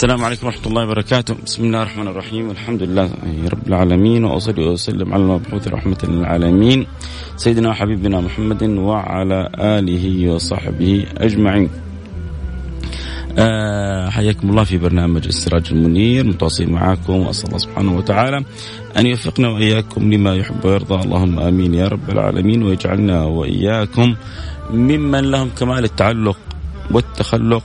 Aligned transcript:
السلام 0.00 0.24
عليكم 0.24 0.46
ورحمة 0.46 0.66
الله 0.66 0.82
وبركاته. 0.82 1.34
بسم 1.44 1.64
الله 1.64 1.82
الرحمن 1.82 2.08
الرحيم. 2.08 2.48
والحمد 2.48 2.82
لله 2.82 3.08
رب 3.52 3.66
العالمين 3.68 4.24
وأصلي 4.24 4.64
وأسلم 4.64 5.12
على 5.12 5.22
المبعوث 5.22 5.68
رحمة 5.68 6.00
للعالمين 6.08 6.86
سيدنا 7.36 7.68
وحبيبنا 7.68 8.20
محمد 8.20 8.62
وعلى 8.80 9.40
آله 9.60 10.04
وصحبه 10.32 11.06
أجمعين. 11.20 11.70
آه 13.38 14.08
حياكم 14.08 14.50
الله 14.50 14.64
في 14.64 14.78
برنامج 14.78 15.26
السراج 15.26 15.68
المنير 15.72 16.24
متواصل 16.24 16.70
معاكم 16.70 17.12
وأسأل 17.12 17.46
الله 17.46 17.58
سبحانه 17.58 17.92
وتعالى 17.96 18.44
أن 18.96 19.06
يوفقنا 19.06 19.48
وإياكم 19.48 20.12
لما 20.12 20.34
يحب 20.40 20.64
ويرضى. 20.64 20.96
اللهم 21.04 21.38
آمين 21.38 21.74
يا 21.74 21.88
رب 21.88 22.10
العالمين 22.10 22.62
ويجعلنا 22.62 23.24
وإياكم 23.24 24.16
ممن 24.70 25.24
لهم 25.30 25.48
كمال 25.58 25.84
التعلق 25.84 26.38
والتخلق 26.90 27.64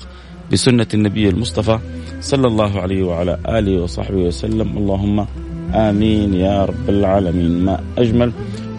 بسنة 0.51 0.87
النبي 0.93 1.29
المصطفى 1.29 1.79
صلى 2.21 2.47
الله 2.47 2.81
عليه 2.81 3.03
وعلى 3.03 3.37
آله 3.47 3.81
وصحبه 3.81 4.17
وسلم. 4.17 4.77
اللهم 4.77 5.27
آمين 5.73 6.33
يا 6.33 6.65
رب 6.65 6.89
العالمين. 6.89 7.65
ما 7.65 7.79
أجمل 7.97 8.31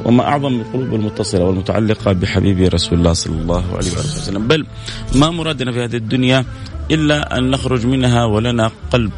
وما 0.05 0.23
أعظم 0.23 0.61
القلوب 0.61 0.95
المتصلة 0.95 1.45
والمتعلقة 1.45 2.13
بحبيبي 2.13 2.69
رسول 2.69 2.99
الله 2.99 3.13
صلى 3.13 3.37
الله 3.37 3.65
عليه 3.77 3.93
وسلم. 3.93 4.49
بل 4.49 4.67
ما 5.15 5.31
مرادنا 5.31 5.73
في 5.73 5.85
هذه 5.85 5.97
الدنيا 5.97 6.45
إلا 6.91 7.39
أن 7.39 7.51
نخرج 7.51 7.87
منها 7.87 8.25
ولنا 8.25 8.71
قلب 8.91 9.13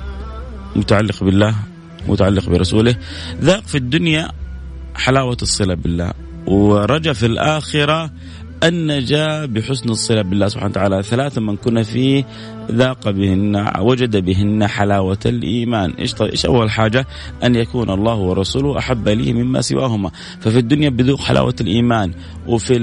متعلق 0.77 1.25
بالله 1.25 1.55
متعلق 2.09 2.49
برسوله. 2.49 2.97
ذاق 3.41 3.63
في 3.67 3.79
الدنيا 3.79 4.29
حلاوة 4.95 5.37
الصلة 5.43 5.75
بالله 5.75 6.13
ورجى 6.47 7.15
في 7.15 7.27
الآخرة 7.27 8.11
النجاة 8.65 9.47
بحسن 9.47 9.89
الصلة 9.89 10.23
بالله 10.23 10.49
سبحانه 10.49 10.71
وتعالى 10.71 11.03
ثلاثة 11.03 11.41
من 11.41 11.57
كنا 11.57 11.83
فيه 11.83 12.25
ذاق 12.73 13.11
بهن 13.11 13.73
وجد 13.79 14.17
بهن 14.17 14.67
حلاوة 14.67 15.19
الإيمان. 15.27 15.91
إيش, 15.91 16.15
طيب؟ 16.15 16.31
إيش 16.31 16.47
أول 16.47 16.71
حاجة؟ 16.71 17.07
أن 17.45 17.55
يكون 17.55 17.91
الله 17.91 18.15
ورسوله 18.15 18.79
أحب 18.79 19.09
لي 19.09 19.33
مما 19.33 19.61
سواهما. 19.61 20.11
ففي 20.41 20.59
الدنيا 20.59 20.89
بذوق 20.89 21.21
حلاوة 21.21 21.55
الإيمان 21.61 22.13
وفي 22.47 22.77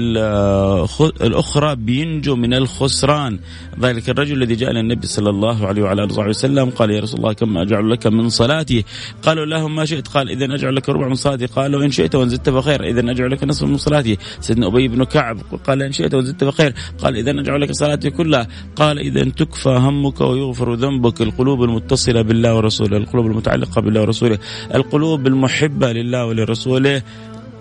الأخرى 1.20 1.76
بينجو 1.76 2.36
من 2.36 2.54
الخسران. 2.54 3.38
ذلك 3.80 4.10
الرجل 4.10 4.42
الذي 4.42 4.54
جاء 4.54 4.72
للنبي 4.72 5.06
صلى 5.06 5.30
الله 5.30 5.66
عليه 5.66 5.82
وعلى 5.82 6.04
آله 6.04 6.28
وسلم 6.28 6.70
قال 6.70 6.90
يا 6.90 7.00
رسول 7.00 7.18
الله 7.18 7.32
كم 7.32 7.58
أجعل 7.58 7.90
لك 7.90 8.06
من 8.06 8.28
صلاتي؟ 8.28 8.84
قالوا 9.22 9.46
له 9.46 9.68
ما 9.68 9.84
شئت. 9.84 10.08
قال 10.08 10.30
إذا 10.30 10.54
أجعل 10.54 10.76
لك 10.76 10.88
ربع 10.88 11.08
من 11.08 11.14
صلاتي. 11.14 11.46
قالوا 11.46 11.84
إن 11.84 11.90
شئت 11.90 12.14
وإن 12.14 12.28
زدت 12.28 12.50
فخير 12.50 12.84
إذا 12.84 13.10
أجعل 13.10 13.30
لك 13.30 13.44
نصف 13.44 13.64
من 13.64 13.76
صلاتي. 13.76 14.18
سيدنا 14.40 14.66
أبي 14.66 14.88
بن 14.88 15.04
كعب 15.04 15.38
قال 15.66 15.82
إن 15.82 15.92
شئت 15.92 16.14
وزدت 16.14 16.44
فخير. 16.44 16.74
قال 17.02 17.16
إذا 17.16 17.30
أجعل 17.30 17.60
لك 17.60 17.72
صلاتي 17.72 18.10
كلها. 18.10 18.48
قال 18.76 18.98
إذا 18.98 19.24
تكفى 19.24 19.68
همك 19.68 20.20
ويغفر 20.20 20.74
ذنبك 20.74 21.22
القلوب 21.22 21.62
المتصلة 21.62 22.22
بالله 22.22 22.54
ورسوله. 22.54 22.96
القلوب 22.96 23.26
المتعلقة 23.26 23.80
بالله 23.80 24.00
ورسوله. 24.00 24.38
القلوب 24.74 25.26
المحبة 25.26 25.92
لله 25.92 26.26
ولرسوله 26.26 27.02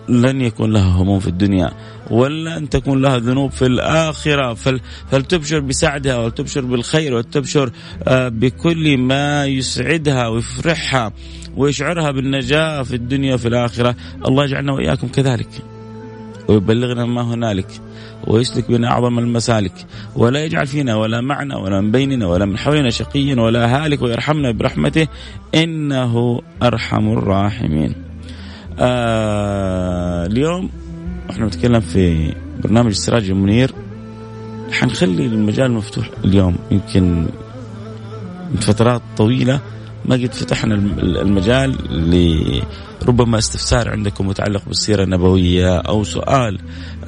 لن 0.10 0.42
يكون 0.42 0.74
لها 0.74 1.02
هموم 1.02 1.20
في 1.20 1.28
الدنيا 1.28 1.72
ولا 2.12 2.58
أن 2.58 2.70
تكون 2.70 3.02
لها 3.02 3.18
ذنوب 3.18 3.52
في 3.52 3.66
الآخرة. 3.66 4.54
فل 4.54 4.80
فلتبشر 5.12 5.60
بسعدها 5.60 6.18
ولتبشر 6.18 6.62
بالخير 6.62 7.14
ولتبشر 7.14 7.72
بكل 8.12 8.98
ما 8.98 9.46
يسعدها 9.46 10.28
ويفرحها 10.28 11.14
ويشعرها 11.58 12.12
بالنجاة 12.12 12.84
في 12.84 12.96
الدنيا 12.96 13.34
وفي 13.34 13.48
الآخرة. 13.48 13.96
الله 14.28 14.44
يجعلنا 14.44 14.74
وإياكم 14.74 15.08
كذلك. 15.08 15.75
ويبلغنا 16.48 17.06
ما 17.06 17.22
هنالك 17.22 17.82
ويسلك 18.28 18.72
بنا 18.72 18.88
أعظم 18.88 19.20
المسالك 19.20 19.86
ولا 20.16 20.46
يجعل 20.46 20.68
فينا 20.68 20.96
ولا 20.96 21.22
معنا 21.22 21.58
ولا 21.58 21.82
من 21.82 21.92
بيننا 21.92 22.28
ولا 22.28 22.46
من 22.46 22.58
حولنا 22.58 22.90
شقيا 22.90 23.42
ولا 23.42 23.86
هالك 23.86 24.02
ويرحمنا 24.02 24.52
برحمته 24.52 25.08
إنه 25.56 26.42
أرحم 26.64 27.08
الراحمين. 27.14 27.96
آه 28.80 30.26
اليوم 30.26 30.70
إحنا 31.30 31.46
بنتكلم 31.46 31.80
في 31.80 32.34
برنامج 32.64 32.90
السراج 32.90 33.30
المنير. 33.30 33.72
حنخلي 34.72 35.26
المجال 35.26 35.72
مفتوح 35.72 36.10
اليوم 36.26 36.56
يمكن 36.72 37.28
من 38.52 38.60
فترات 38.62 39.02
طويلة. 39.18 39.60
ما 40.08 40.16
قد 40.16 40.34
فتحنا 40.34 40.76
المجال 40.76 41.76
لربما 43.02 43.38
استفسار 43.38 43.90
عندكم 43.90 44.28
متعلق 44.28 44.66
بالسيرة 44.68 45.04
النبوية 45.04 45.78
أو 45.78 46.04
سؤال 46.04 46.60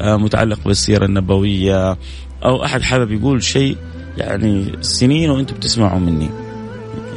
متعلق 0.01 0.59
بالسيرة 0.65 1.05
النبوية 1.05 1.97
أو 2.45 2.65
أحد 2.65 2.81
حابب 2.81 3.11
يقول 3.11 3.43
شيء 3.43 3.77
يعني 4.17 4.71
سنين 4.81 5.29
وأنتم 5.29 5.55
بتسمعوا 5.55 5.99
مني. 5.99 6.29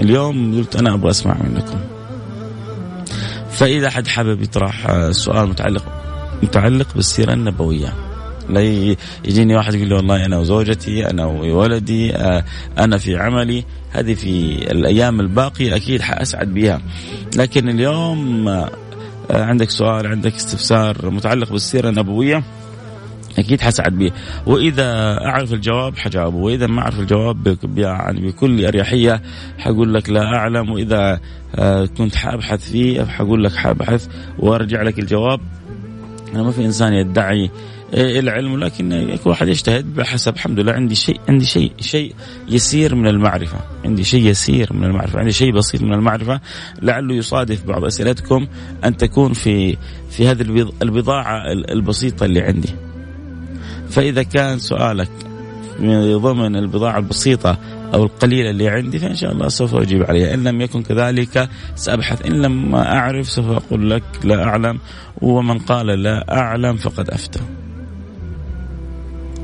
اليوم 0.00 0.58
قلت 0.58 0.76
أنا 0.76 0.94
أبغى 0.94 1.10
أسمع 1.10 1.36
منكم. 1.42 1.80
فإذا 3.50 3.88
أحد 3.88 4.06
حابب 4.06 4.42
يطرح 4.42 5.08
سؤال 5.10 5.48
متعلق 5.48 5.84
متعلق 6.42 6.94
بالسيرة 6.94 7.32
النبوية. 7.32 8.09
لا 8.52 8.60
يجيني 9.24 9.56
واحد 9.56 9.74
يقول 9.74 9.88
لي 9.88 9.94
والله 9.94 10.26
أنا 10.26 10.38
وزوجتي 10.38 11.10
أنا 11.10 11.24
وولدي 11.24 12.12
أنا 12.78 12.98
في 12.98 13.16
عملي. 13.16 13.64
هذه 13.92 14.14
في 14.14 14.54
الأيام 14.72 15.20
الباقية 15.20 15.76
أكيد 15.76 16.00
حأسعد 16.00 16.54
بها 16.54 16.80
لكن 17.36 17.68
اليوم 17.68 18.48
عندك 19.30 19.70
سؤال 19.70 20.06
عندك 20.06 20.34
استفسار 20.34 21.10
متعلق 21.10 21.52
بالسيرة 21.52 21.88
النبوية 21.88 22.42
أكيد 23.38 23.60
حسعد 23.60 23.98
به 23.98 24.10
وإذا 24.46 25.18
أعرف 25.26 25.52
الجواب 25.52 25.98
حجاوبه 25.98 26.36
وإذا 26.36 26.66
ما 26.66 26.80
أعرف 26.80 27.00
الجواب 27.00 27.56
يعني 27.76 28.20
بكل 28.20 28.66
أريحية 28.66 29.22
حقول 29.58 29.94
لك 29.94 30.10
لا 30.10 30.24
أعلم. 30.24 30.70
وإذا 30.70 31.20
كنت 31.98 32.14
حأبحث 32.16 32.70
فيه 32.70 33.04
حقول 33.04 33.44
لك 33.44 33.52
حأبحث 33.52 34.08
وأرجع 34.38 34.82
لك 34.82 34.98
الجواب. 34.98 35.40
أنا 36.34 36.42
ما 36.42 36.50
في 36.50 36.64
إنسان 36.64 36.92
يدعي 36.92 37.50
العلم 37.94 38.60
لكن 38.64 39.16
كل 39.24 39.30
واحد 39.30 39.48
يجتهد 39.48 39.94
بحسب 39.94 40.34
الحمد 40.34 40.60
لله 40.60 40.72
عندي 40.72 40.94
شيء 40.94 41.20
عندي 41.28 41.44
شيء 41.44 41.72
شيء 41.80 42.14
يسير 42.48 42.94
من 42.94 43.06
المعرفة. 43.06 43.58
عندي 43.84 44.04
شيء 44.04 44.26
يسير 44.26 44.72
من 44.72 44.84
المعرفة 44.84 45.18
عندي 45.18 45.32
شيء 45.32 45.52
بسيط 45.52 45.82
من 45.82 45.94
المعرفة. 45.94 46.40
لعله 46.82 47.14
يصادف 47.14 47.64
بعض 47.64 47.84
أسئلتكم 47.84 48.46
أن 48.84 48.96
تكون 48.96 49.32
في 49.32 49.76
في 50.10 50.28
هذه 50.28 50.70
البضاعة 50.82 51.52
البسيطة 51.52 52.24
اللي 52.26 52.40
عندي. 52.40 52.70
فإذا 53.88 54.22
كان 54.22 54.58
سؤالك 54.58 55.10
من 55.78 56.18
ضمن 56.18 56.56
البضاعة 56.56 56.98
البسيطة 56.98 57.58
أو 57.94 58.04
القليلة 58.04 58.50
اللي 58.50 58.68
عندي 58.68 58.98
فإن 58.98 59.14
شاء 59.14 59.32
الله 59.32 59.48
سوف 59.48 59.74
أجيب 59.74 60.02
عليها. 60.02 60.34
إن 60.34 60.44
لم 60.44 60.60
يكن 60.60 60.82
كذلك 60.82 61.48
سأبحث. 61.74 62.26
إن 62.26 62.42
لم 62.42 62.74
أعرف 62.74 63.28
سوف 63.28 63.46
أقول 63.46 63.90
لك 63.90 64.02
لا 64.24 64.44
أعلم 64.44 64.78
ومن 65.22 65.58
قال 65.58 65.86
لا 65.86 66.38
أعلم 66.38 66.76
فقد 66.76 67.10
أفتى. 67.10 67.40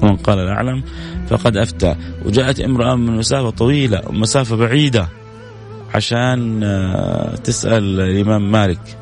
ومن 0.02 0.16
قال 0.16 0.38
لا 0.38 0.52
أعلم 0.52 0.82
فقد 1.28 1.56
أفتى. 1.56 1.96
وجاءت 2.24 2.60
امرأة 2.60 2.94
من 2.94 3.16
مسافة 3.16 3.50
طويلة 3.50 4.02
مسافة 4.10 4.56
بعيدة 4.56 5.08
عشان 5.94 6.62
آه، 6.64 7.34
تسأل 7.34 8.00
الإمام 8.00 8.52
مالك. 8.52 8.98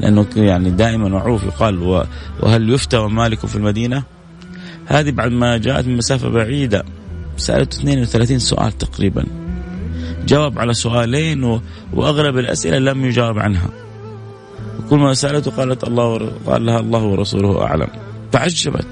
لأنه 0.00 0.26
يعني 0.36 0.70
دائما 0.70 1.08
معروف 1.08 1.44
يقال 1.44 2.06
وهل 2.40 2.70
يفتى 2.70 2.96
ومالك 2.96 3.46
في 3.46 3.56
المدينة؟ 3.56 4.02
هذه 4.86 5.10
بعد 5.10 5.30
ما 5.30 5.56
جاءت 5.56 5.86
من 5.86 5.96
مسافة 5.96 6.28
بعيدة 6.28 6.84
سألته 7.36 7.80
32 7.80 8.38
سؤال 8.38 8.78
تقريبا. 8.78 9.24
جاوب 10.26 10.58
على 10.58 10.74
سؤالين. 10.74 11.60
وأغلب 11.92 12.38
الأسئلة 12.38 12.78
لم 12.78 13.04
يجاوب 13.04 13.38
عنها. 13.38 13.68
وكل 14.78 14.98
ما 14.98 15.14
سألته 15.14 15.50
قالت 15.50 15.84
الله. 15.84 16.32
قال 16.46 16.66
لها 16.66 16.80
الله 16.80 17.02
ورسوله 17.02 17.62
أعلم. 17.62 17.88
تعجبت. 18.32 18.86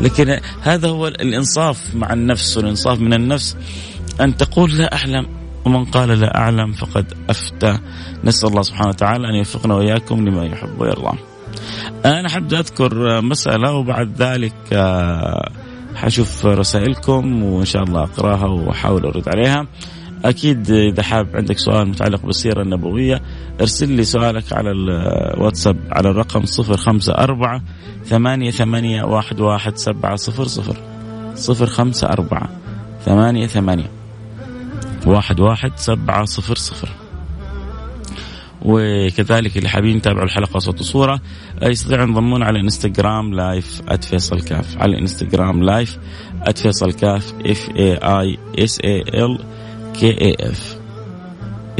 لكن 0.00 0.40
هذا 0.62 0.88
هو 0.88 1.06
الإنصاف 1.06 1.94
مع 1.94 2.12
النفس 2.12 2.56
والإنصاف 2.56 3.00
من 3.00 3.12
النفس. 3.12 3.56
أن 4.20 4.36
تقول 4.36 4.78
لا 4.78 4.94
أعلم 4.94 5.26
ومن 5.64 5.84
قال 5.84 6.08
لا 6.08 6.36
أعلم 6.36 6.72
فقد 6.72 7.14
أفتى. 7.30 7.78
نسأل 8.24 8.48
الله 8.48 8.62
سبحانه 8.62 8.88
وتعالى 8.88 9.28
أن 9.28 9.34
يوفقنا 9.34 9.74
وإياكم 9.74 10.28
لما 10.28 10.44
يحب 10.44 10.80
ويرضى. 10.80 11.18
أنا 12.04 12.28
حابب 12.28 12.54
أذكر 12.54 13.20
مسألة 13.20 13.72
وبعد 13.72 14.22
ذلك 14.22 14.54
آه، 14.72 15.50
حشوف 15.94 16.46
رسائلكم 16.46 17.42
وإن 17.42 17.64
شاء 17.64 17.82
الله 17.82 18.02
أقراها 18.02 18.46
وأحاول 18.46 19.06
أرد 19.06 19.28
عليها. 19.28 19.66
أكيد 20.24 20.70
إذا 20.70 21.02
حاب 21.02 21.36
عندك 21.36 21.58
سؤال 21.58 21.88
متعلق 21.88 22.26
بالسيرة 22.26 22.62
النبوية 22.62 23.22
أرسل 23.60 23.92
لي 23.92 24.04
سؤالك 24.04 24.52
على 24.52 24.70
الواتساب 24.70 25.76
على 25.90 26.10
الرقم 26.10 26.42
054 26.60 27.62
ثمانية 28.04 28.50
ثمانية 28.50 29.02
واحد 29.02 29.40
واحد 29.40 29.76
سبعة 29.76 30.16
صفر 30.16 30.44
صفر. 30.44 30.76
صفر 31.34 31.66
خمسة 31.66 32.08
أربعة 32.08 32.48
ثمانية 33.04 33.46
ثمانية 33.46 33.90
واحد 35.06 35.40
واحد 35.40 35.72
سبعة 35.76 36.24
صفر 36.24 36.54
صفر. 36.54 36.88
وكذلك 38.62 39.56
اللي 39.56 39.68
حابين 39.68 39.96
يتابعوا 39.96 40.24
الحلقة 40.24 40.58
صوت 40.58 40.80
وصورة 40.80 41.20
يستطيعوا 41.62 42.04
ينضمون 42.04 42.42
على 42.42 42.60
إنستغرام 42.60 43.34
live 43.34 43.82
@فيصل 44.00 44.40
كاف. 44.40 44.78
على 44.78 44.98
إنستغرام 44.98 45.62
live 45.62 45.98
@فيصل 46.56 46.92
كاف 46.92 47.34
F 47.46 47.68
A 47.76 47.94
I 47.94 48.38
S 48.58 48.80
A 48.80 49.00
L 49.00 49.38
K 49.94 50.10
A 50.20 50.36
F 50.40 50.76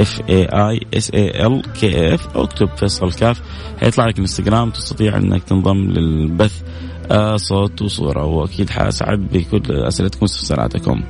F 0.00 0.20
A 0.28 0.44
I 0.44 0.80
S 0.94 1.10
A 1.14 1.46
L 1.46 1.62
K 1.80 2.14
F 2.14 2.36
أو 2.36 2.44
اكتب 2.44 2.68
فيصل 2.76 3.12
كاف. 3.12 3.42
حيطلع 3.80 4.06
لك 4.06 4.18
انستغرام 4.18 4.70
تستطيع 4.70 5.16
انك 5.16 5.42
تنضم 5.42 5.76
للبث. 5.76 6.62
آه 7.10 7.36
صوت 7.36 7.82
وصورة. 7.82 8.24
وأكيد 8.24 8.70
حأسعد 8.70 9.18
بكل 9.32 9.72
أسئلتكم 9.72 10.22
واستفساراتكم 10.22 11.02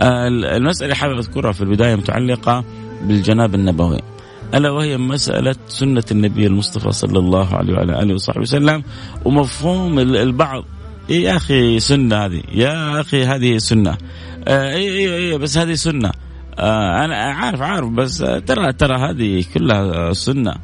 آه 0.00 0.28
المسألة 0.28 0.94
حابب 0.94 1.18
أذكرها 1.18 1.52
في 1.52 1.60
البداية 1.60 1.94
متعلقة 1.94 2.64
بالجناب 3.02 3.54
النبوي. 3.54 4.00
ألا 4.54 4.70
وهي 4.70 4.98
مسألة 4.98 5.54
سنة 5.68 6.04
النبي 6.10 6.46
المصطفى 6.46 6.92
صلى 6.92 7.18
الله 7.18 7.54
عليه 7.54 7.74
وعلى 7.74 8.02
آله 8.02 8.14
وصحبه 8.14 8.40
وسلم. 8.40 8.82
ومفهوم 9.24 9.98
البعض. 9.98 10.64
إيه 11.10 11.24
يا 11.24 11.36
أخي 11.36 11.80
سنة 11.80 12.16
هذه؟ 12.16 12.42
يا 12.52 13.00
أخي 13.00 13.24
هذه 13.24 13.58
سنة. 13.58 13.96
آه 14.48 14.74
اي 14.74 14.88
اي 14.88 15.16
اي 15.16 15.38
بس 15.38 15.58
هذه 15.58 15.74
سنة. 15.74 16.10
آه 16.58 17.04
أنا 17.04 17.14
عارف 17.16 17.62
عارف 17.62 17.88
بس 17.88 18.18
ترى 18.18 18.72
ترى 18.72 18.96
هذه 18.96 19.44
كلها 19.54 20.12
سنة. 20.12 20.54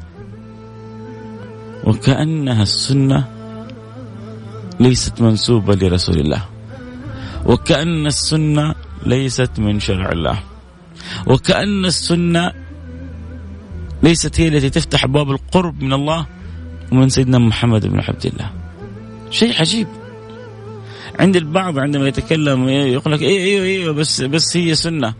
وكأنها 1.83 2.63
السنة 2.63 3.27
ليست 4.79 5.21
منسوبة 5.21 5.75
لرسول 5.75 6.19
الله. 6.19 6.45
وكأن 7.45 8.05
السنة 8.05 8.75
ليست 9.05 9.59
من 9.59 9.79
شرع 9.79 10.11
الله. 10.11 10.39
وكأن 11.27 11.85
السنة 11.85 12.51
ليست 14.03 14.39
هي 14.41 14.47
التي 14.47 14.69
تفتح 14.69 15.03
ابواب 15.03 15.31
القرب 15.31 15.83
من 15.83 15.93
الله 15.93 16.25
ومن 16.91 17.09
سيدنا 17.09 17.39
محمد 17.39 17.87
بن 17.87 17.99
عبد 17.99 18.25
الله. 18.25 18.49
شيء 19.29 19.59
عجيب. 19.59 19.87
عند 21.19 21.35
البعض 21.35 21.79
عندما 21.79 22.07
يتكلم 22.07 22.69
يقول 22.69 23.13
لك 23.13 23.21
أيوه 23.21 23.43
أيوه 23.43 23.65
أيوه 23.65 23.93
بس 23.93 24.21
بس 24.21 24.57
هي 24.57 24.75
سنة. 24.75 25.13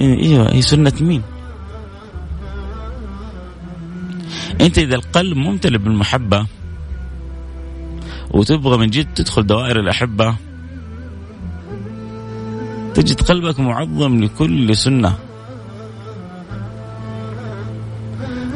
إيوه 0.00 0.54
هي 0.54 0.62
سنة 0.62 0.92
مين؟ 1.00 1.22
أنت 4.60 4.78
إذا 4.78 4.94
القلب 4.94 5.36
ممتلئ 5.36 5.78
بالمحبة 5.78 6.46
وتبغى 8.30 8.76
من 8.78 8.90
جد 8.90 9.14
تدخل 9.14 9.46
دوائر 9.46 9.80
الأحبة 9.80 10.36
تجد 12.94 13.20
قلبك 13.20 13.60
معظم 13.60 14.24
لكل 14.24 14.76
سنة 14.76 15.18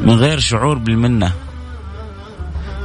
من 0.01 0.13
غير 0.13 0.39
شعور 0.39 0.77
بالمنة 0.77 1.33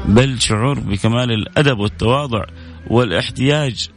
بل 0.09 0.41
شعور 0.41 0.81
بكمال 0.81 1.33
الأدب 1.33 1.79
والتواضع 1.79 2.45
والاحتياج 2.87 3.89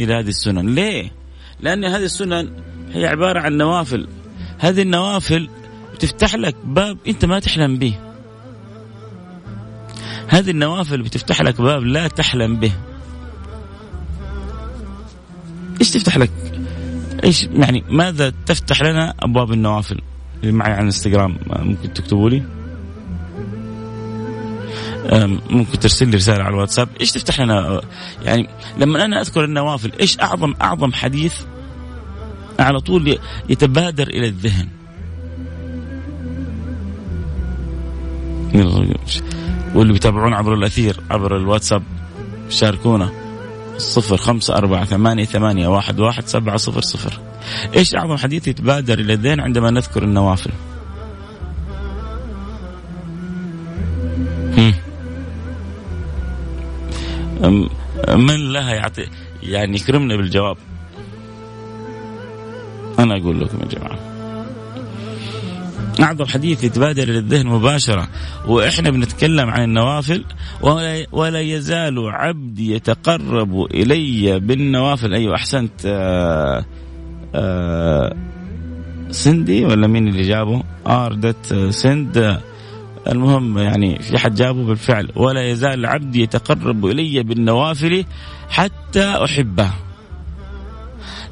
إلى 0.00 0.14
هذه 0.14 0.28
السنن 0.28 0.74
ليه؟ 0.74 1.12
لأن 1.60 1.84
هذه 1.84 2.04
السنن 2.04 2.50
هي 2.92 3.06
عبارة 3.06 3.40
عن 3.40 3.56
نوافل 3.56 4.08
هذه 4.58 4.82
النوافل 4.82 5.48
بتفتح 5.94 6.34
لك 6.34 6.56
باب 6.64 6.98
أنت 7.06 7.24
ما 7.24 7.38
تحلم 7.38 7.76
به 7.78 7.98
هذه 10.28 10.50
النوافل 10.50 11.02
بتفتح 11.02 11.40
لك 11.42 11.60
باب 11.60 11.82
لا 11.82 12.08
تحلم 12.08 12.56
به 12.56 12.72
إيش 15.80 15.90
تفتح 15.90 16.16
لك؟ 16.16 16.30
إيش 17.24 17.42
يعني 17.42 17.84
ماذا 17.90 18.32
تفتح 18.46 18.82
لنا 18.82 19.14
أبواب 19.20 19.52
النوافل؟ 19.52 20.00
اللي 20.42 20.52
معي 20.52 20.70
على 20.70 20.80
الانستغرام 20.80 21.36
ممكن 21.46 21.92
تكتبوا 21.92 22.30
لي؟ 22.30 22.42
ممكن 25.50 25.78
ترسل 25.78 26.08
لي 26.08 26.16
رسالة 26.16 26.44
على 26.44 26.54
الواتساب 26.54 26.88
إيش 27.00 27.12
تفتح 27.12 27.40
لنا 27.40 27.80
يعني 28.22 28.48
لما 28.78 29.04
أنا 29.04 29.20
أذكر 29.20 29.44
النوافل 29.44 29.92
إيش 30.00 30.20
أعظم 30.20 30.54
أعظم 30.62 30.92
حديث 30.92 31.34
على 32.58 32.80
طول 32.80 33.18
يتبادر 33.48 34.08
إلى 34.08 34.28
الذهن. 34.28 34.68
واللي 39.74 39.92
بيتابعون 39.92 40.34
عبر 40.34 40.54
الأثير 40.54 41.00
عبر 41.10 41.36
الواتساب 41.36 41.82
شاركونا. 42.48 43.10
صفر 43.78 44.16
خمسة 44.16 44.56
أربعة 44.56 44.84
ثمانية 44.84 45.24
ثمانية 45.24 45.68
واحد 45.68 46.00
واحد 46.00 46.26
سبعة 46.26 46.56
صفر 46.56 46.80
صفر. 46.80 47.20
إيش 47.76 47.94
أعظم 47.94 48.16
حديث 48.16 48.48
يتبادر 48.48 48.98
إلى 48.98 49.12
الذهن 49.12 49.40
عندما 49.40 49.70
نذكر 49.70 50.02
النوافل؟ 50.02 50.50
من 58.16 58.52
لها 58.52 58.74
يعطي 58.74 59.06
يعني 59.42 59.76
يكرمنا 59.76 60.16
بالجواب. 60.16 60.56
أنا 62.98 63.16
أقول 63.16 63.40
لكم 63.40 63.58
يا 63.60 63.66
جماعة. 63.66 64.16
أعظم 66.02 66.24
حديث 66.24 66.64
يتبادر 66.64 67.04
للذهن 67.04 67.46
مباشرة 67.46 68.08
وإحنا 68.46 68.90
بنتكلم 68.90 69.50
عن 69.50 69.64
النوافل 69.64 70.24
ولا, 70.62 71.06
ولا 71.12 71.40
يزال 71.40 72.08
عبدي 72.08 72.74
يتقرب 72.74 73.62
إلي 73.74 74.40
بالنوافل. 74.40 75.14
أيوة 75.14 75.34
أحسنت 75.34 75.86
آآ 75.86 76.58
آه، 76.58 76.64
آآ 77.34 78.14
آه، 78.14 78.16
سندي 79.10 79.64
ولا 79.64 79.86
مين 79.86 80.08
اللي 80.08 80.22
جابه؟ 80.22 80.62
آردت 80.86 81.68
سند. 81.70 82.40
المهم 83.08 83.58
يعني 83.58 83.98
في 83.98 84.18
حد 84.18 84.34
جابه 84.34 84.64
بالفعل. 84.64 85.08
ولا 85.16 85.50
يزال 85.50 85.86
عبدي 85.86 86.22
يتقرب 86.22 86.86
إلي 86.86 87.22
بالنوافل 87.22 88.04
حتى 88.48 89.04
أحبه. 89.04 89.70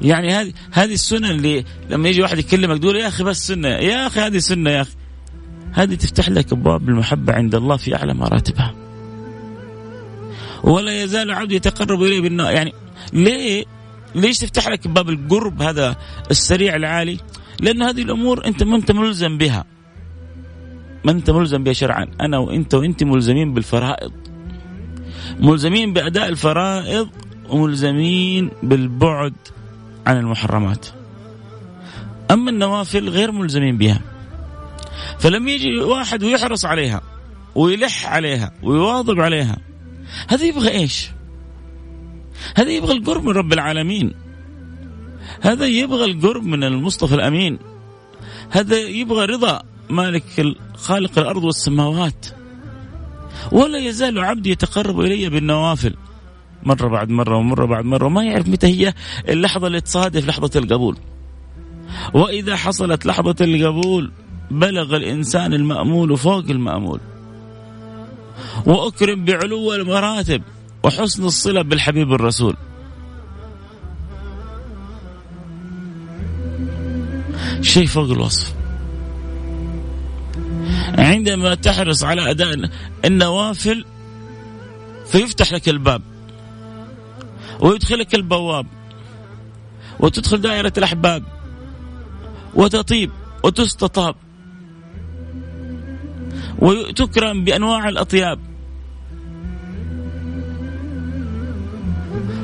يعني 0.01 0.33
هذه 0.33 0.53
هذه 0.71 0.93
السنة 0.93 1.31
اللي 1.31 1.65
لما 1.89 2.09
يجي 2.09 2.21
واحد 2.21 2.37
يكلمك 2.37 2.79
تقول 2.79 2.95
يا 2.95 3.07
أخي 3.07 3.23
بس 3.23 3.47
سنة 3.47 3.67
يا 3.67 4.07
أخي 4.07 4.19
هذه 4.19 4.37
سنة 4.37 4.69
يا 4.69 4.81
أخي. 4.81 4.91
هذه 5.71 5.95
تفتح 5.95 6.29
لك 6.29 6.53
أبواب 6.53 6.89
المحبة 6.89 7.33
عند 7.33 7.55
الله 7.55 7.77
في 7.77 7.95
أعلى 7.95 8.13
مراتبها. 8.13 8.75
ولا 10.63 11.03
يزال 11.03 11.31
عبدي 11.31 11.55
يتقرب 11.55 12.03
الي 12.03 12.21
بالنوافل 12.21 12.55
يعني 12.55 12.73
ليه؟ 13.13 13.65
ليش 14.15 14.37
تفتح 14.37 14.67
لك 14.67 14.87
باب 14.87 15.09
القرب 15.09 15.61
هذا 15.61 15.95
السريع 16.31 16.75
العالي؟ 16.75 17.19
لأن 17.59 17.81
هذه 17.81 18.01
الأمور 18.01 18.45
أنت 18.45 18.63
ما 18.63 18.75
أنت 18.75 18.91
ملزم 18.91 19.37
بها. 19.37 19.65
ما 21.03 21.11
أنت 21.11 21.29
ملزم 21.29 21.63
بها 21.63 21.73
شرعا. 21.73 22.07
أنا 22.21 22.37
وأنت 22.37 22.73
وأنت 22.73 23.03
ملزمين 23.03 23.53
بالفرائض. 23.53 24.11
ملزمين 25.39 25.93
بأداء 25.93 26.29
الفرائض 26.29 27.09
وملزمين 27.49 28.51
بالبعد. 28.63 29.33
عن 30.07 30.17
المحرمات. 30.17 30.85
أما 32.31 32.49
النوافل 32.49 33.09
غير 33.09 33.31
ملزمين 33.31 33.77
بها. 33.77 34.01
فلما 35.19 35.51
يجي 35.51 35.79
واحد 35.79 36.23
ويحرص 36.23 36.65
عليها 36.65 37.01
ويلح 37.55 38.07
عليها 38.07 38.51
ويواظب 38.63 39.19
عليها. 39.19 39.57
هذا 40.27 40.45
يبغى 40.45 40.71
إيش؟ 40.71 41.09
هذا 42.55 42.71
يبغى 42.71 42.97
القرب 42.97 43.23
من 43.23 43.31
رب 43.31 43.53
العالمين. 43.53 44.13
هذا 45.41 45.65
يبغى 45.65 46.05
القرب 46.05 46.43
من 46.43 46.63
المصطفى 46.63 47.15
الأمين. 47.15 47.59
هذا 48.49 48.77
يبغى 48.77 49.25
رضا 49.25 49.61
مالك 49.89 50.23
خالق 50.75 51.19
الأرض 51.19 51.43
والسماوات. 51.43 52.25
ولا 53.51 53.77
يزال 53.77 54.19
عبدي 54.19 54.51
يتقرب 54.51 54.99
إلي 54.99 55.29
بالنوافل. 55.29 55.95
مرة 56.65 56.87
بعد 56.87 57.09
مرة 57.09 57.37
ومرة 57.37 57.65
بعد 57.65 57.85
مرة 57.85 58.05
وما 58.05 58.23
يعرف 58.23 58.47
متى 58.47 58.67
هي 58.67 58.93
اللحظة 59.29 59.67
اللي 59.67 59.81
تصادف 59.81 60.27
لحظة 60.27 60.59
القبول. 60.59 60.97
وإذا 62.13 62.55
حصلت 62.55 63.05
لحظة 63.05 63.35
القبول 63.41 64.11
بلغ 64.51 64.95
الإنسان 64.95 65.53
المأمول 65.53 66.17
فوق 66.17 66.43
المأمول. 66.49 66.99
وأكرم 68.65 69.25
بعلو 69.25 69.73
المراتب 69.73 70.41
وحسن 70.83 71.25
الصلة 71.25 71.61
بالحبيب 71.61 72.13
الرسول. 72.13 72.55
شيء 77.61 77.85
فوق 77.85 78.11
الوصف. 78.11 78.53
عندما 80.97 81.55
تحرص 81.55 82.03
على 82.03 82.31
أداء 82.31 82.69
النوافل 83.05 83.85
فيفتح 85.05 85.53
لك 85.53 85.69
الباب. 85.69 86.14
ويدخلك 87.59 88.15
البواب 88.15 88.67
وتدخل 89.99 90.41
دائرة 90.41 90.73
الأحباب 90.77 91.23
وتطيب 92.55 93.11
وتستطاب 93.43 94.15
وتكرم 96.59 97.43
بأنواع 97.43 97.89
الأطياب. 97.89 98.39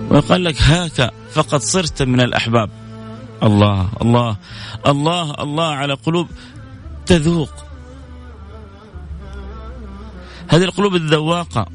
ويقال 0.10 0.44
لك 0.44 0.62
هاك 0.62 1.12
فقد 1.32 1.60
صرت 1.60 2.02
من 2.02 2.22
الأحباب. 2.22 2.70
الله 3.44 3.90
الله 4.02 4.38
الله 4.88 5.34
الله 5.40 5.68
على 5.68 5.94
قلوب 5.94 6.28
تذوق. 7.06 7.54
هذه 10.48 10.64
القلوب 10.64 10.96
الذواقة 10.96 11.68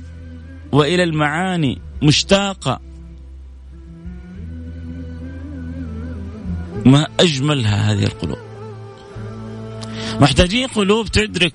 وإلى 0.72 1.02
المعاني 1.02 1.78
مشتاقة. 2.02 2.80
ما 6.86 7.06
أجملها 7.20 7.92
هذه 7.92 8.04
القلوب. 8.04 8.38
محتاجين 10.20 10.68
قلوب 10.68 11.06
تدرك 11.06 11.54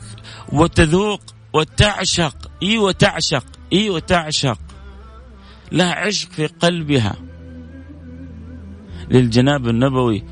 وتذوق 0.51 1.21
وتعشق. 1.53 2.51
إي 2.63 2.77
وتعشق 2.77 3.45
إي 3.73 3.89
وتعشق. 3.89 4.57
لها 5.71 5.93
عشق 5.93 6.29
في 6.31 6.47
قلبها. 6.47 7.15
للجناب 9.09 9.67
النبوي 9.67 10.23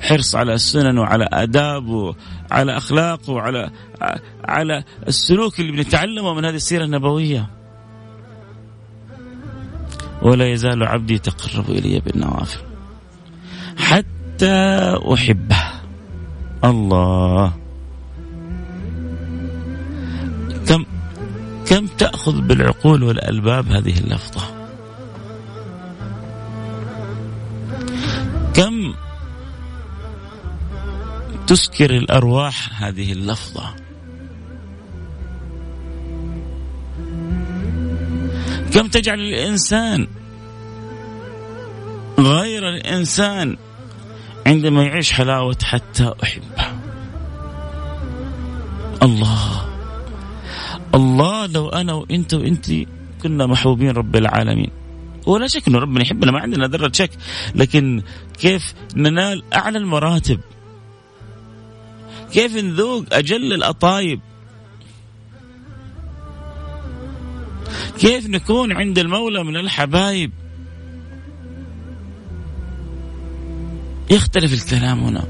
حرص 0.00 0.34
على 0.34 0.54
السنن 0.54 0.98
وعلى 0.98 1.28
آداب 1.32 1.88
وعلى 1.88 2.76
أخلاق 2.76 3.30
وعلى 3.30 3.70
على 4.44 4.84
السلوك 5.08 5.60
اللي 5.60 5.72
بنتعلمه 5.72 6.34
من 6.34 6.44
هذه 6.44 6.54
السيرة 6.54 6.84
النبوية. 6.84 7.50
ولا 10.22 10.52
يزال 10.52 10.82
عبدي 10.82 11.14
يتقرب 11.14 11.70
إلي 11.70 12.00
بالنوافل. 12.00 12.67
حتى 13.78 14.98
أحبه. 15.14 15.64
الله. 16.64 17.52
كم 20.68 20.84
كم 21.66 21.86
تأخذ 21.86 22.40
بالعقول 22.40 23.02
والألباب 23.02 23.68
هذه 23.68 23.98
اللفظة؟ 23.98 24.42
كم 28.54 28.94
تسكر 31.46 31.90
الأرواح 31.90 32.82
هذه 32.82 33.12
اللفظة؟ 33.12 33.74
كم 38.74 38.88
تجعل 38.88 39.20
الإنسان 39.20 40.06
غير 42.18 42.68
الإنسان 42.68 43.56
عندما 44.48 44.82
يعيش 44.84 45.12
حلاوة 45.12 45.56
حتى 45.62 46.14
أحبه. 46.22 46.66
الله. 49.02 49.68
الله 50.94 51.46
لو 51.46 51.68
أنا 51.68 51.92
وأنت 51.92 52.34
وأنت 52.34 52.66
كنا 53.22 53.46
محبوبين 53.46 53.90
رب 53.90 54.16
العالمين. 54.16 54.70
ولا 55.26 55.46
شك 55.46 55.68
إنه 55.68 55.78
ربنا 55.78 56.02
يحبنا 56.02 56.32
ما 56.32 56.40
عندنا 56.40 56.66
ذرة 56.66 56.92
شك. 56.94 57.10
لكن 57.54 58.02
كيف 58.38 58.74
ننال 58.96 59.42
أعلى 59.54 59.78
المراتب؟ 59.78 60.40
كيف 62.32 62.56
نذوق 62.56 63.04
أجل 63.12 63.52
الأطايب؟ 63.52 64.20
كيف 67.98 68.26
نكون 68.26 68.72
عند 68.72 68.98
المولى 68.98 69.44
من 69.44 69.56
الحبايب؟ 69.56 70.32
يختلف 74.10 74.52
الكلام 74.52 75.04
هنا. 75.04 75.24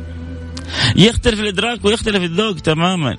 يختلف 0.96 1.40
الإدراك 1.40 1.84
ويختلف 1.84 2.22
الذوق 2.22 2.54
تماما. 2.56 3.16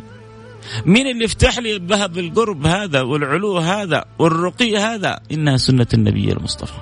مين 0.86 1.08
اللي 1.08 1.24
يفتح 1.24 1.60
لي 1.60 1.80
بهب 1.80 2.18
القرب 2.18 2.66
هذا 2.66 3.02
والعلو 3.02 3.58
هذا 3.58 4.06
والرقي 4.20 4.78
هذا؟ 4.78 5.20
إنها 5.32 5.58
سنة 5.58 5.88
النبي 5.94 6.32
المصطفى. 6.32 6.80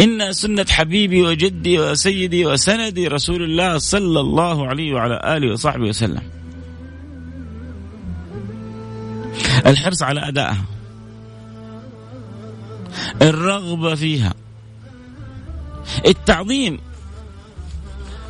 إنها 0.00 0.32
سنة 0.32 0.66
حبيبي 0.70 1.22
وجدي 1.22 1.78
وسيدي 1.78 2.46
وسندي 2.46 3.08
رسول 3.08 3.42
الله 3.42 3.78
صلى 3.78 4.20
الله 4.20 4.66
عليه 4.66 4.92
وعلى 4.92 5.36
آله 5.36 5.52
وصحبه 5.52 5.88
وسلم. 5.88 6.22
الحرص 9.66 10.02
على 10.02 10.28
أدائها. 10.28 10.64
الرغبة 13.22 13.94
فيها. 13.94 14.34
التعظيم 16.06 16.78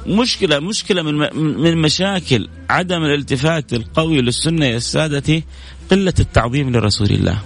مشكلة 0.07 0.61
مشكلة 0.61 1.03
من 1.03 1.15
من 1.37 1.77
مشاكل 1.77 2.49
عدم 2.71 3.05
الالتفات 3.05 3.73
القوي 3.73 4.21
للسنة 4.21 4.67
يا 4.67 4.79
سادتي 4.79 5.45
قلة 5.91 6.15
التعظيم 6.21 6.77
لرسول 6.77 7.11
الله. 7.11 7.39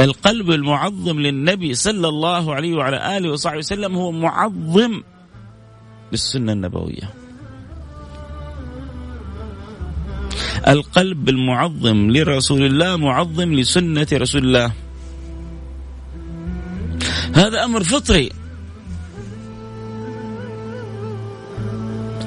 القلب 0.00 0.50
المعظم 0.50 1.20
للنبي 1.20 1.74
صلى 1.74 2.08
الله 2.08 2.54
عليه 2.54 2.74
وعلى 2.74 3.18
آله 3.18 3.30
وصحبه 3.30 3.58
وسلم 3.58 3.94
هو 3.96 4.12
معظم 4.12 5.02
للسنة 6.12 6.52
النبوية. 6.52 7.10
القلب 10.68 11.28
المعظم 11.28 12.10
لرسول 12.10 12.62
الله 12.62 12.96
معظم 12.96 13.54
لسنة 13.54 14.06
رسول 14.12 14.44
الله. 14.44 14.72
هذا 17.34 17.64
أمر 17.64 17.82
فطري 17.84 18.30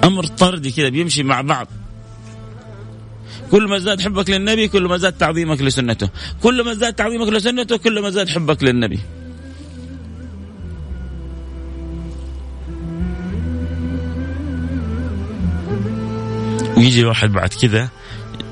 أمر 0.08 0.26
طردي 0.26 0.72
كذا 0.72 0.90
بيمشي 0.90 1.24
مع 1.24 1.42
بعض. 1.42 1.68
كل 3.52 3.68
ما 3.68 3.80
زاد 3.80 4.02
حبك 4.02 4.30
للنبي 4.30 4.68
كل 4.68 4.86
ما 4.86 4.98
زاد 4.98 5.14
تعظيمك 5.14 5.62
لسنته. 5.62 6.10
كل 6.44 6.66
ما 6.66 6.74
زاد 6.74 6.94
تعظيمك 6.94 7.28
لسنته 7.28 7.78
كل 7.78 8.02
ما 8.02 8.10
زاد 8.10 8.30
حبك 8.30 8.64
للنبي. 8.64 9.00
ويجي 16.78 17.06
واحد 17.06 17.32
بعد 17.32 17.50
كذا 17.50 17.90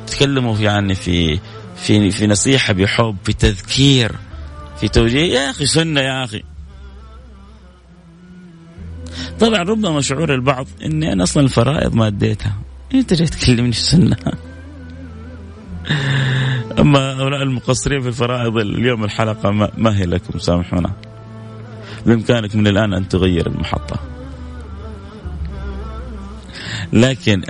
تكلموا 0.08 0.58
يعني 0.58 0.96
في 0.96 1.40
في 1.76 2.12
في 2.12 2.28
نصيحة 2.28 2.74
بحب 2.74 3.16
في 3.24 3.34
تذكير 3.34 4.12
في 4.80 4.88
توجيه. 4.88 5.34
يا 5.34 5.50
أخي 5.50 5.66
سنة 5.66 6.02
يا 6.02 6.24
أخي. 6.24 6.44
طبعا 9.40 9.64
ربما 9.64 10.02
شعور 10.02 10.34
البعض 10.34 10.68
إني 10.86 11.14
أنا 11.14 11.24
أصلا 11.24 11.44
الفرائض 11.44 11.96
ما 11.96 12.08
أديتها. 12.08 12.54
أنت 12.94 13.14
جاي 13.14 13.28
تكلمني 13.28 13.70
السنة 13.70 14.18
أما 16.80 17.14
هؤلاء 17.14 17.44
المقصرين 17.44 18.02
في 18.02 18.08
الفرائض 18.08 18.58
اليوم 18.58 19.04
الحلقة 19.04 19.52
ما 19.78 19.98
هي 19.98 20.06
لكم 20.06 20.40
سامحونا. 20.40 20.92
بإمكانك 22.06 22.56
من 22.56 22.68
الآن 22.68 22.94
أن 22.94 23.08
تغير 23.08 23.48
المحطة. 23.48 24.00
لكن 26.94 27.44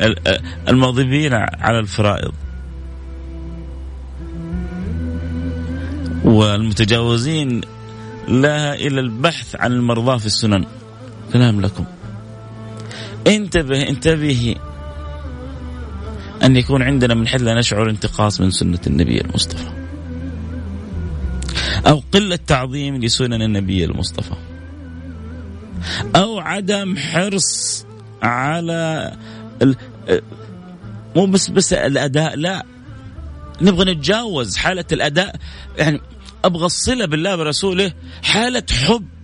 المواظبين 0.68 1.34
على 1.34 1.80
الفرائض. 1.80 2.32
والمتجاوزين 6.24 7.62
لها 8.28 8.74
إلى 8.76 9.00
البحث 9.00 9.56
عن 9.56 9.72
المرضى 9.72 10.20
في 10.20 10.26
السنن. 10.26 10.66
كلام 11.36 11.62
لكم. 11.62 11.86
انتبه 13.28 13.90
انتبهي 13.90 14.56
أن 16.44 16.56
يكون 16.56 16.82
عندنا 16.82 17.14
من 17.14 17.28
حيث 17.28 17.42
لا 17.42 17.60
نشعر 17.60 17.90
انتقاص 17.90 18.42
من 18.42 18.52
سنة 18.52 18.80
النبي 18.88 19.22
المصطفى. 19.22 19.70
أو 21.88 22.04
قلة 22.12 22.40
تعظيم 22.48 22.98
لسنن 22.98 23.42
النبي 23.42 23.86
المصطفى. 23.86 24.36
أو 26.16 26.40
عدم 26.40 26.98
حرص 26.98 27.86
على 28.22 29.14
ال... 29.62 29.76
مو 31.16 31.26
بس 31.26 31.50
بس 31.50 31.74
الأداء 31.74 32.36
لا. 32.36 32.66
نبغى 33.62 33.94
نتجاوز 33.94 34.58
حالة 34.58 34.86
الأداء. 34.92 35.36
يعني 35.78 36.02
أبغى 36.46 36.66
الصلة 36.66 37.06
بالله 37.06 37.36
برسوله 37.36 37.94
حالة 38.24 38.64
حب. 38.88 39.15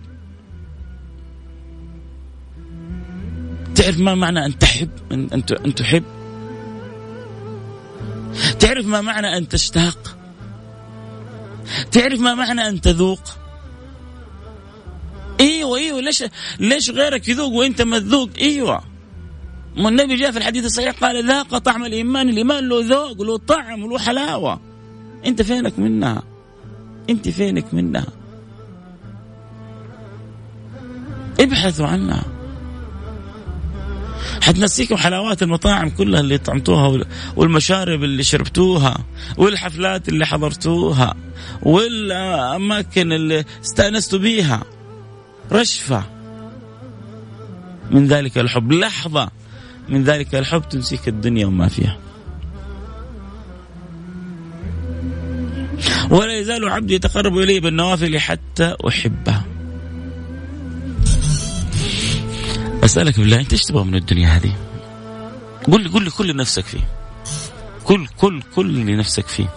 تعرف 3.74 3.98
ما 3.98 4.14
معنى 4.14 4.46
أن 4.46 4.58
تحب؟ 4.58 4.90
أن, 5.12 5.28
أن 5.66 5.74
تحب. 5.74 6.04
تعرف 8.60 8.86
ما 8.86 9.00
معنى 9.00 9.36
أن 9.36 9.48
تشتاق؟ 9.48 10.16
تعرف 11.92 12.20
ما 12.20 12.34
معنى 12.34 12.68
أن 12.68 12.80
تذوق؟ 12.80 13.20
إيوه 15.40 15.78
إيوه 15.78 16.00
ليش 16.00 16.24
ليش 16.60 16.90
غيرك 16.90 17.28
يذوق 17.28 17.52
وأنت 17.52 17.82
ما 17.82 17.98
تذوق 17.98 18.30
إيوه. 18.40 18.82
ما 19.76 19.88
النبي 19.88 20.16
جاء 20.16 20.30
في 20.30 20.38
الحديث 20.38 20.64
الصحيح 20.64 20.94
قال 21.00 21.26
ذاق 21.26 21.58
طعم 21.58 21.84
الإيمان 21.84 22.28
الإيمان 22.28 22.68
له 22.68 22.86
ذوق 22.86 23.22
له 23.22 23.36
طعم 23.36 23.90
له 23.90 23.98
حلاوة. 23.98 24.60
أنت 25.26 25.42
فينك 25.42 25.78
منها؟ 25.78 26.22
أنت 27.10 27.28
فينك 27.28 27.74
منها؟ 27.74 28.06
ابحثوا 31.40 31.86
عنها. 31.86 32.31
حتنسيكم 34.42 34.96
حلاوات 34.96 35.42
المطاعم 35.42 35.90
كلها 35.90 36.20
اللي 36.20 36.38
طعمتوها 36.38 37.04
والمشارب 37.36 38.04
اللي 38.04 38.22
شربتوها 38.22 39.04
والحفلات 39.36 40.08
اللي 40.08 40.26
حضرتوها 40.26 41.14
والأماكن 41.62 43.12
اللي 43.12 43.44
استأنستوا 43.64 44.18
بيها. 44.18 44.64
رشفة. 45.52 46.04
من 47.90 48.06
ذلك 48.06 48.38
الحب. 48.38 48.72
لحظة. 48.72 49.30
من 49.88 50.04
ذلك 50.04 50.34
الحب 50.34 50.68
تنسيك 50.68 51.08
الدنيا 51.08 51.46
وما 51.46 51.68
فيها. 51.68 51.98
ولا 56.10 56.38
يزال 56.38 56.68
عبدي 56.68 56.94
يتقرب 56.94 57.38
إلي 57.38 57.60
بالنوافل 57.60 58.18
حتى 58.18 58.76
أحبه. 58.88 59.51
أسألك 62.84 63.20
بالله 63.20 63.40
أنت 63.40 63.52
إيش 63.52 63.64
تبغى 63.64 63.84
من 63.84 63.94
الدنيا 63.94 64.28
هذه؟ 64.28 64.56
قل 65.72 65.82
لي 65.82 65.88
قل 65.88 66.04
لي 66.04 66.10
كل 66.10 66.36
نفسك 66.36 66.64
فيه. 66.64 66.88
كل 67.84 68.06
كل 68.06 68.42
كل 68.56 68.66
اللي 68.66 68.96
نفسك 68.96 69.26
فيه. 69.26 69.48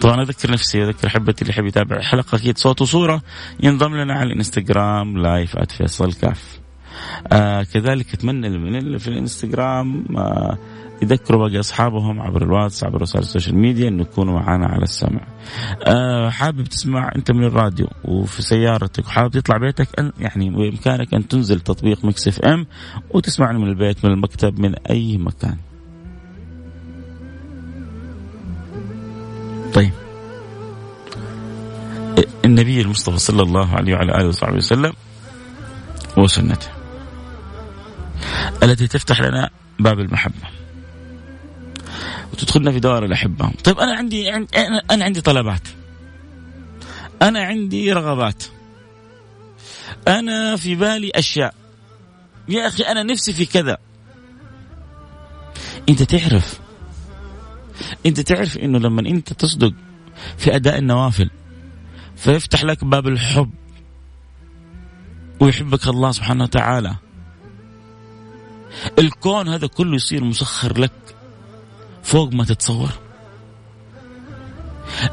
طبعا 0.00 0.22
أذكر 0.22 0.50
نفسي 0.50 0.84
أذكر 0.84 1.08
احبتي 1.08 1.42
اللي 1.42 1.52
يحب 1.52 1.66
يتابع 1.66 1.96
الحلقة 1.96 2.36
أكيد 2.36 2.58
صوت 2.58 2.82
وصورة 2.82 3.22
ينضم 3.60 3.96
لنا 3.96 4.14
على 4.14 4.32
الإنستغرام 4.32 5.18
live 5.18 5.56
@فيصل 5.58 6.12
كاف. 6.12 6.60
آه 7.32 7.62
كذلك 7.62 8.14
أتمنى 8.14 8.48
من 8.48 8.98
في 8.98 9.08
الإنستغرام 9.08 10.16
آه 10.16 10.58
يذكروا 11.02 11.48
باقي 11.48 11.60
أصحابهم 11.60 12.20
عبر 12.20 12.42
الواتس 12.42 12.84
عبر 12.84 13.02
وسائل 13.02 13.24
ال 13.24 13.29
social 13.29 13.56
media 13.56 13.88
إنه 13.88 14.02
يكونوا 14.02 14.40
معنا 14.40 14.66
على 14.66 14.82
السمع. 14.82 15.20
أه 15.86 16.30
حابب 16.30 16.64
تسمع 16.64 17.12
أنت 17.16 17.32
من 17.32 17.44
الراديو 17.44 17.88
وفي 18.04 18.42
سيارتك 18.42 19.06
وحابب 19.06 19.30
تطلع 19.30 19.56
بيتك 19.56 19.88
أن 19.98 20.12
يعني 20.18 20.50
بإمكانك 20.50 21.14
أن 21.14 21.28
تنزل 21.28 21.60
تطبيق 21.60 22.04
Mix 22.04 22.28
FM 22.28 22.66
وتسمعني 23.10 23.58
من 23.58 23.68
البيت 23.68 24.04
من 24.04 24.10
المكتب 24.10 24.60
من 24.60 24.74
أي 24.90 25.18
مكان. 25.18 25.56
طيب 29.74 29.92
النبي 32.44 32.80
المصطفى 32.80 33.18
صلى 33.18 33.42
الله 33.42 33.74
عليه 33.74 33.94
وعلى 33.94 34.12
آله 34.12 34.28
وصحبه 34.28 34.56
وسلم 34.56 34.92
وسنته 36.18 36.68
التي 38.62 38.86
تفتح 38.86 39.20
لنا 39.20 39.50
باب 39.78 40.00
المحبة 40.00 40.61
وتدخلنا 42.32 42.72
في 42.72 42.80
دوائر 42.80 43.04
الأحبة. 43.04 43.50
طيب 43.64 43.78
أنا 43.78 43.94
عندي 43.94 44.34
أنا 44.90 45.04
عندي 45.04 45.20
طلبات. 45.20 45.68
أنا 47.22 47.42
عندي 47.42 47.92
رغبات. 47.92 48.44
أنا 50.08 50.56
في 50.56 50.74
بالي 50.74 51.10
أشياء. 51.14 51.54
يا 52.48 52.66
أخي 52.66 52.82
أنا 52.82 53.02
نفسي 53.02 53.32
في 53.32 53.46
كذا. 53.46 53.78
أنت 55.88 56.02
تعرف 56.02 56.60
أنت 58.06 58.20
تعرف 58.20 58.58
إنه 58.58 58.78
لما 58.78 59.00
أنت 59.00 59.32
تصدق 59.32 59.72
في 60.38 60.56
أداء 60.56 60.78
النوافل 60.78 61.30
فيفتح 62.16 62.64
لك 62.64 62.84
باب 62.84 63.08
الحب 63.08 63.50
ويحبك 65.40 65.88
الله 65.88 66.10
سبحانه 66.10 66.44
وتعالى. 66.44 66.96
الكون 68.98 69.48
هذا 69.48 69.66
كله 69.66 69.94
يصير 69.94 70.24
مسخر 70.24 70.78
لك. 70.78 70.92
فوق 72.02 72.34
ما 72.34 72.44
تتصور. 72.44 72.90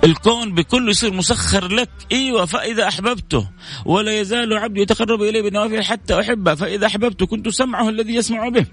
الكون 0.03 0.55
بكله 0.55 0.89
يصير 0.89 1.13
مسخر 1.13 1.67
لك. 1.67 1.89
إيوه 2.11 2.45
فإذا 2.45 2.87
أحببته. 2.87 3.49
ولا 3.85 4.19
يزال 4.19 4.57
عبدي 4.57 4.81
يتقرب 4.81 5.21
الي 5.21 5.41
بالنوافل 5.41 5.83
حتى 5.83 6.19
أحبه. 6.19 6.55
فإذا 6.55 6.87
أحببته 6.87 7.25
كنت 7.25 7.49
سمعه 7.49 7.89
الذي 7.89 8.15
يسمع 8.15 8.49
به. 8.49 8.65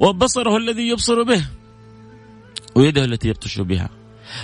وبصره 0.00 0.56
الذي 0.56 0.88
يبصر 0.88 1.22
به. 1.22 1.44
ويده 2.74 3.04
التي 3.04 3.28
يبطش 3.28 3.58
بها. 3.58 3.88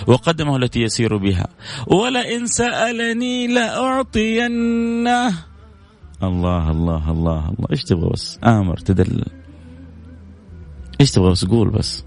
وقدمه 0.07 0.57
التي 0.57 0.81
يسير 0.81 1.17
بها. 1.17 1.47
ولئن 1.87 2.45
سألني 2.47 3.47
لأعطينه. 3.47 5.33
الله 6.23 6.71
الله 6.71 7.11
الله 7.11 7.49
الله. 7.49 7.67
إيش 7.71 7.83
تبغى 7.83 8.09
بس؟ 8.09 8.39
آمر 8.43 8.77
تدلل. 8.77 9.25
إيش 11.01 11.11
تبغى 11.11 11.31
بس؟ 11.31 11.45
قول 11.45 11.69
بس. 11.69 12.03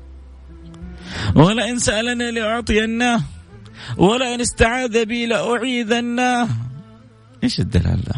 ولئن 1.34 1.78
سألني 1.78 2.30
لأعطيناه 2.30 3.22
ولئن 3.96 4.40
استعاذ 4.40 5.04
بي 5.04 5.26
لأعيذناه 5.26 6.48
إيش 7.44 7.60
الدلال 7.60 8.00
ده؟ 8.04 8.14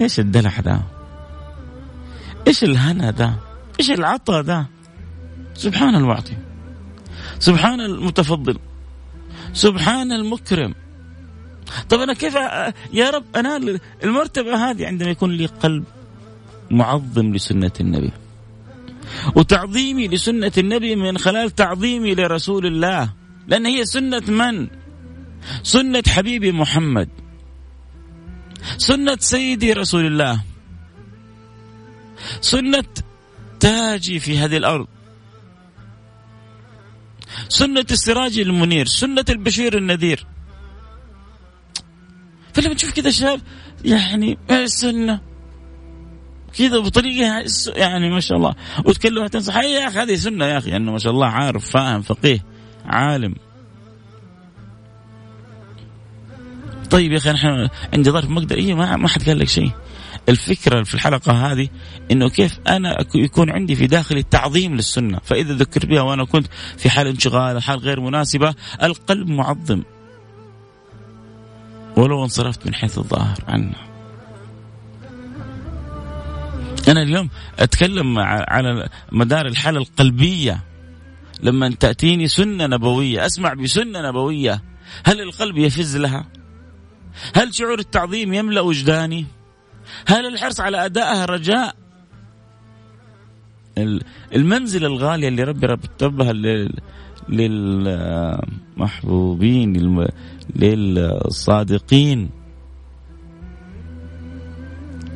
إيش 0.00 0.20
الدلع 0.20 0.60
ده؟ 0.60 0.80
إيش 2.46 2.64
الهنا 2.64 3.10
ده؟ 3.10 3.34
إيش 3.80 3.90
العطاء 3.90 4.42
ده؟ 4.42 4.66
سبحان 5.54 5.94
المعطي 5.94 6.36
سبحان 7.38 7.80
المتفضل 7.80 8.58
سبحان 9.52 10.12
المكرم 10.12 10.74
طب 11.88 12.00
أنا 12.00 12.14
كيف 12.14 12.34
يا 12.92 13.10
رب 13.10 13.24
أنال 13.36 13.80
المرتبة 14.04 14.70
هذه 14.70 14.86
عندما 14.86 15.10
يكون 15.10 15.30
لي 15.30 15.46
قلب 15.46 15.84
معظم 16.70 17.34
لسنة 17.34 17.72
النبي 17.80 18.12
وتعظيمي 19.36 20.08
لسنة 20.08 20.52
النبي 20.58 20.96
من 20.96 21.18
خلال 21.18 21.50
تعظيمي 21.50 22.14
لرسول 22.14 22.66
الله. 22.66 23.12
لأن 23.48 23.66
هي 23.66 23.84
سنة 23.84 24.22
من؟ 24.28 24.68
سنة 25.62 26.02
حبيبي 26.08 26.52
محمد. 26.52 27.08
سنة 28.78 29.16
سيدي 29.20 29.72
رسول 29.72 30.06
الله. 30.06 30.42
سنة 32.40 32.84
تاجي 33.60 34.18
في 34.18 34.38
هذه 34.38 34.56
الأرض. 34.56 34.86
سنة 37.48 37.86
السراج 37.90 38.38
المنير 38.38 38.86
سنة 38.86 39.24
البشير 39.28 39.78
النذير. 39.78 40.26
فلما 42.54 42.74
تشوف 42.74 42.92
كذا 42.92 43.10
شاب 43.10 43.40
يعني 43.84 44.38
السنة؟ 44.50 45.31
كذا 46.58 46.78
بطريقة 46.78 47.44
يعني 47.76 48.10
ما 48.10 48.20
شاء 48.20 48.38
الله. 48.38 48.54
وتكلمها 48.84 49.28
تنصح. 49.28 49.56
يا 49.56 49.88
أخي 49.88 49.98
هذه 49.98 50.14
سنة 50.14 50.44
يا 50.44 50.58
أخي 50.58 50.76
انه 50.76 50.92
ما 50.92 50.98
شاء 50.98 51.12
الله 51.12 51.26
عارف 51.26 51.70
فاهم 51.70 52.02
فقيه 52.02 52.44
عالم. 52.86 53.34
طيب 56.90 57.12
يا 57.12 57.16
أخي 57.16 57.32
نحن 57.32 57.68
عندي 57.94 58.10
ظرف 58.10 58.30
مقدر. 58.30 58.56
اي 58.56 58.74
ما 58.74 58.96
ما 58.96 59.08
حد 59.08 59.22
قال 59.22 59.38
لك 59.38 59.48
شيء. 59.48 59.70
الفكرة 60.28 60.82
في 60.82 60.94
الحلقة 60.94 61.32
هذه 61.32 61.68
إنه 62.10 62.28
كيف 62.28 62.58
أنا 62.68 62.96
يكون 63.14 63.50
عندي 63.50 63.76
في 63.76 63.86
داخلي 63.86 64.22
تعظيم 64.22 64.74
للسنة. 64.74 65.18
فإذا 65.24 65.54
ذكرت 65.54 65.86
بها 65.86 66.02
وأنا 66.02 66.24
كنت 66.24 66.46
في 66.76 66.90
حال 66.90 67.06
انشغال 67.06 67.62
حال 67.62 67.78
غير 67.78 68.00
مناسبة 68.00 68.54
القلب 68.82 69.28
معظم. 69.28 69.82
ولو 71.96 72.22
انصرفت 72.22 72.66
من 72.66 72.74
حيث 72.74 72.98
الظاهر 72.98 73.38
عنها 73.48 73.91
أنا 76.88 77.02
اليوم 77.02 77.28
أتكلم 77.58 78.18
على 78.18 78.88
مدار 79.12 79.46
الحالة 79.46 79.78
القلبية. 79.78 80.60
لما 81.42 81.70
تأتيني 81.70 82.28
سنة 82.28 82.66
نبوية 82.66 83.26
أسمع 83.26 83.54
بسنة 83.54 84.08
نبوية 84.08 84.62
هل 85.04 85.20
القلب 85.20 85.58
يفز 85.58 85.96
لها؟ 85.96 86.26
هل 87.34 87.54
شعور 87.54 87.78
التعظيم 87.78 88.34
يملأ 88.34 88.60
وجداني؟ 88.60 89.26
هل 90.08 90.26
الحرص 90.26 90.60
على 90.60 90.84
أدائها 90.84 91.24
رجاء؟ 91.24 91.74
المنزلة 94.34 94.86
الغالية 94.86 95.28
اللي 95.28 95.42
ربي 95.42 95.66
رتبها 95.66 96.32
للمحبوبين 98.78 100.06
للصادقين. 100.56 102.30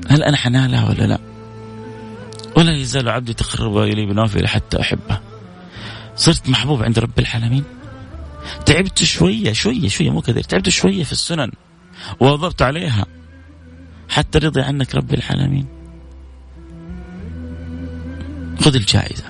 هل 0.08 0.22
أنا 0.22 0.36
حنالها 0.36 0.88
ولا 0.88 1.06
لا؟ 1.06 1.25
ولا 2.56 2.76
يزال 2.76 3.08
عبدي 3.08 3.34
تقرب 3.34 3.78
إلي 3.78 4.06
بنوافل 4.06 4.46
حتى 4.46 4.80
أحبه. 4.80 5.20
صرت 6.16 6.48
محبوب 6.48 6.82
عند 6.82 6.98
رب 6.98 7.18
العالمين. 7.18 7.64
تعبت 8.66 9.04
شوية 9.04 9.52
شوية 9.52 9.88
شوية 9.88 10.10
مو 10.10 10.20
كثير. 10.20 10.42
تعبت 10.42 10.68
شوية 10.68 11.04
في 11.04 11.12
السنن. 11.12 11.52
وواظبت 12.20 12.62
عليها. 12.62 13.06
حتى 14.08 14.38
رضي 14.38 14.60
عنك 14.60 14.94
رب 14.94 15.14
العالمين. 15.14 15.66
خذ 18.60 18.74
الجائزة. 18.74 19.24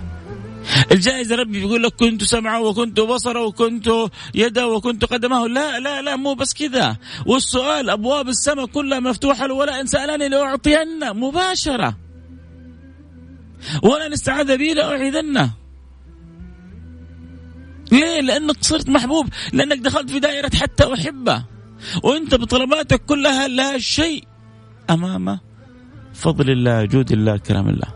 الجائزة 0.92 1.36
ربي 1.36 1.60
بيقول 1.60 1.82
لك 1.82 1.92
كنت 1.92 2.24
سمعه 2.24 2.60
وكنت 2.60 3.00
بصره 3.00 3.46
وكنت 3.46 3.88
يده 4.34 4.68
وكنت 4.68 5.04
قدمه. 5.04 5.48
لا 5.48 5.80
لا 5.80 6.02
لا 6.02 6.16
مو 6.16 6.34
بس 6.34 6.54
كذا. 6.54 6.96
والسؤال 7.26 7.90
أبواب 7.90 8.28
السماء 8.28 8.66
كلها 8.66 9.00
مفتوحة 9.00 9.52
ولا 9.52 9.80
إن 9.80 9.86
سألني 9.86 10.28
لأعطينه 10.28 11.12
مباشرة. 11.12 12.05
ولا 13.82 14.08
نستعاذ 14.08 14.58
به 14.58 14.64
لأعيذنه. 14.64 15.50
ليه؟ 17.92 18.20
لأنك 18.20 18.56
صرت 18.60 18.88
محبوب 18.88 19.26
لأنك 19.52 19.78
دخلت 19.78 20.10
في 20.10 20.20
دائرة 20.20 20.50
حتى 20.56 20.94
أحبه. 20.94 21.44
وأنت 22.02 22.34
بطلباتك 22.34 23.04
كلها 23.04 23.48
لا 23.48 23.78
شيء 23.78 24.24
أمام 24.90 25.38
فضل 26.14 26.50
الله 26.50 26.84
جود 26.84 27.12
الله 27.12 27.36
كرم 27.36 27.68
الله. 27.68 27.88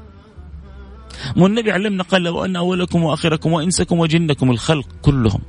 مو 1.36 1.46
النبي 1.46 1.72
علمنا 1.72 2.02
قال 2.02 2.22
لو 2.22 2.44
أن 2.44 2.56
أولكم 2.56 3.02
وآخركم 3.02 3.52
وإنسكم 3.52 3.98
وجنكم 3.98 4.50
الخلق 4.50 4.88
كلهم. 5.02 5.40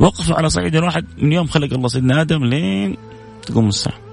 وقفوا 0.00 0.36
على 0.36 0.48
صعيد 0.50 0.76
واحد 0.76 1.06
من 1.18 1.32
يوم 1.32 1.46
خلق 1.46 1.74
الله 1.74 1.88
سيدنا 1.88 2.20
آدم 2.20 2.44
لين 2.44 2.96
تقوم 3.42 3.68
الساعة. 3.68 4.07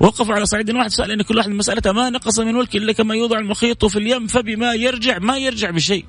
وقفوا 0.00 0.34
على 0.34 0.46
صعيد 0.46 0.70
واحد 0.70 0.90
سأل 0.90 1.10
أن 1.10 1.22
كل 1.22 1.36
واحد 1.36 1.48
من 1.48 1.56
مسألته 1.56 1.92
ما 1.92 2.10
نقص 2.10 2.40
من 2.40 2.54
ملك 2.54 2.76
إلا 2.76 2.92
كما 2.92 3.14
يوضع 3.14 3.38
المخيط 3.38 3.84
في 3.84 3.98
اليم 3.98 4.26
فبما 4.26 4.74
يرجع 4.74 5.18
ما 5.18 5.38
يرجع 5.38 5.70
بشيء. 5.70 6.04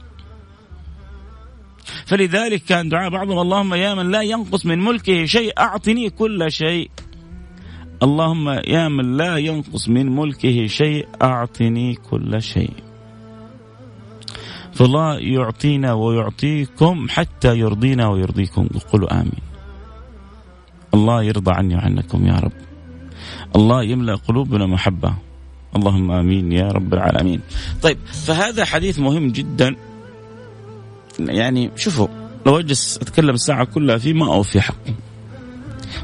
فلذلك 2.05 2.63
كان 2.63 2.89
دعاء 2.89 3.09
بعضهم 3.09 3.39
اللهم 3.39 3.73
يا 3.73 3.93
من 3.93 4.11
لا 4.11 4.21
ينقص 4.21 4.65
من 4.65 4.79
ملكه 4.79 5.25
شيء 5.25 5.53
أعطني 5.59 6.09
كل 6.09 6.51
شيء. 6.51 6.91
اللهم 8.03 8.49
يا 8.49 8.87
من 8.87 9.17
لا 9.17 9.37
ينقص 9.37 9.89
من 9.89 10.15
ملكه 10.15 10.67
شيء 10.67 11.07
أعطني 11.21 11.95
كل 11.95 12.41
شيء. 12.41 12.73
فالله 14.73 15.19
يعطينا 15.19 15.93
ويعطيكم 15.93 17.07
حتى 17.09 17.57
يرضينا 17.59 18.07
ويرضيكم 18.07 18.67
قولوا 18.91 19.21
آمين. 19.21 19.41
الله 20.93 21.23
يرضى 21.23 21.51
عني 21.51 21.75
وعنكم 21.75 22.27
يا 22.27 22.33
رب. 22.33 22.70
الله 23.55 23.83
يملأ 23.83 24.15
قلوبنا 24.15 24.65
محبة. 24.65 25.13
اللهم 25.75 26.11
آمين 26.11 26.51
يا 26.51 26.67
رب 26.67 26.93
العالمين. 26.93 27.41
طيب 27.81 27.97
فهذا 28.25 28.65
حديث 28.65 28.99
مهم 28.99 29.31
جدا. 29.31 29.75
يعني 31.19 31.71
شوفوا 31.75 32.07
لو 32.45 32.59
أجلس 32.59 32.97
أتكلم 32.97 33.33
الساعة 33.35 33.65
كلها 33.65 33.97
فيه 33.97 34.13
ما 34.13 34.33
أوفي 34.33 34.61
حقه 34.61 34.95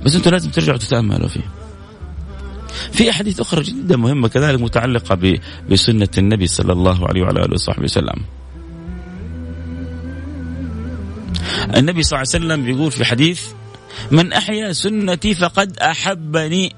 بس 0.05 0.15
أنتم 0.15 0.31
لازم 0.31 0.49
ترجعوا 0.49 0.77
تتأملوا 0.77 1.27
فيه. 1.27 1.47
في 2.91 3.09
أحاديث 3.09 3.39
أخرى 3.39 3.63
جدا 3.63 3.97
مهمة 3.97 4.27
كذلك 4.27 4.61
متعلقة 4.61 5.39
بسنة 5.71 6.09
النبي 6.17 6.47
صلى 6.47 6.73
الله 6.73 7.07
عليه 7.07 7.21
وعلى 7.21 7.39
آله 7.39 7.53
وصحبه 7.53 7.83
وسلم. 7.83 8.23
النبي 11.77 12.03
صلى 12.03 12.19
الله 12.19 12.29
عليه 12.33 12.45
وسلم 12.45 12.65
بيقول 12.65 12.91
في 12.91 13.05
حديث 13.05 13.47
من 14.11 14.33
أحيا 14.33 14.73
سنتي 14.73 15.33
فقد 15.33 15.77
أحبني. 15.77 16.75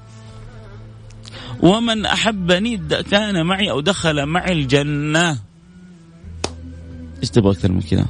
ومن 1.62 2.06
أحبني 2.06 2.76
كان 3.10 3.46
معي 3.46 3.70
أو 3.70 3.80
دخل 3.80 4.26
معي 4.26 4.52
الجنة. 4.52 5.38
إيش 7.20 7.30
تبغى 7.30 7.52
أكثر 7.52 7.72
من 7.72 7.80
كذا؟ 7.80 8.06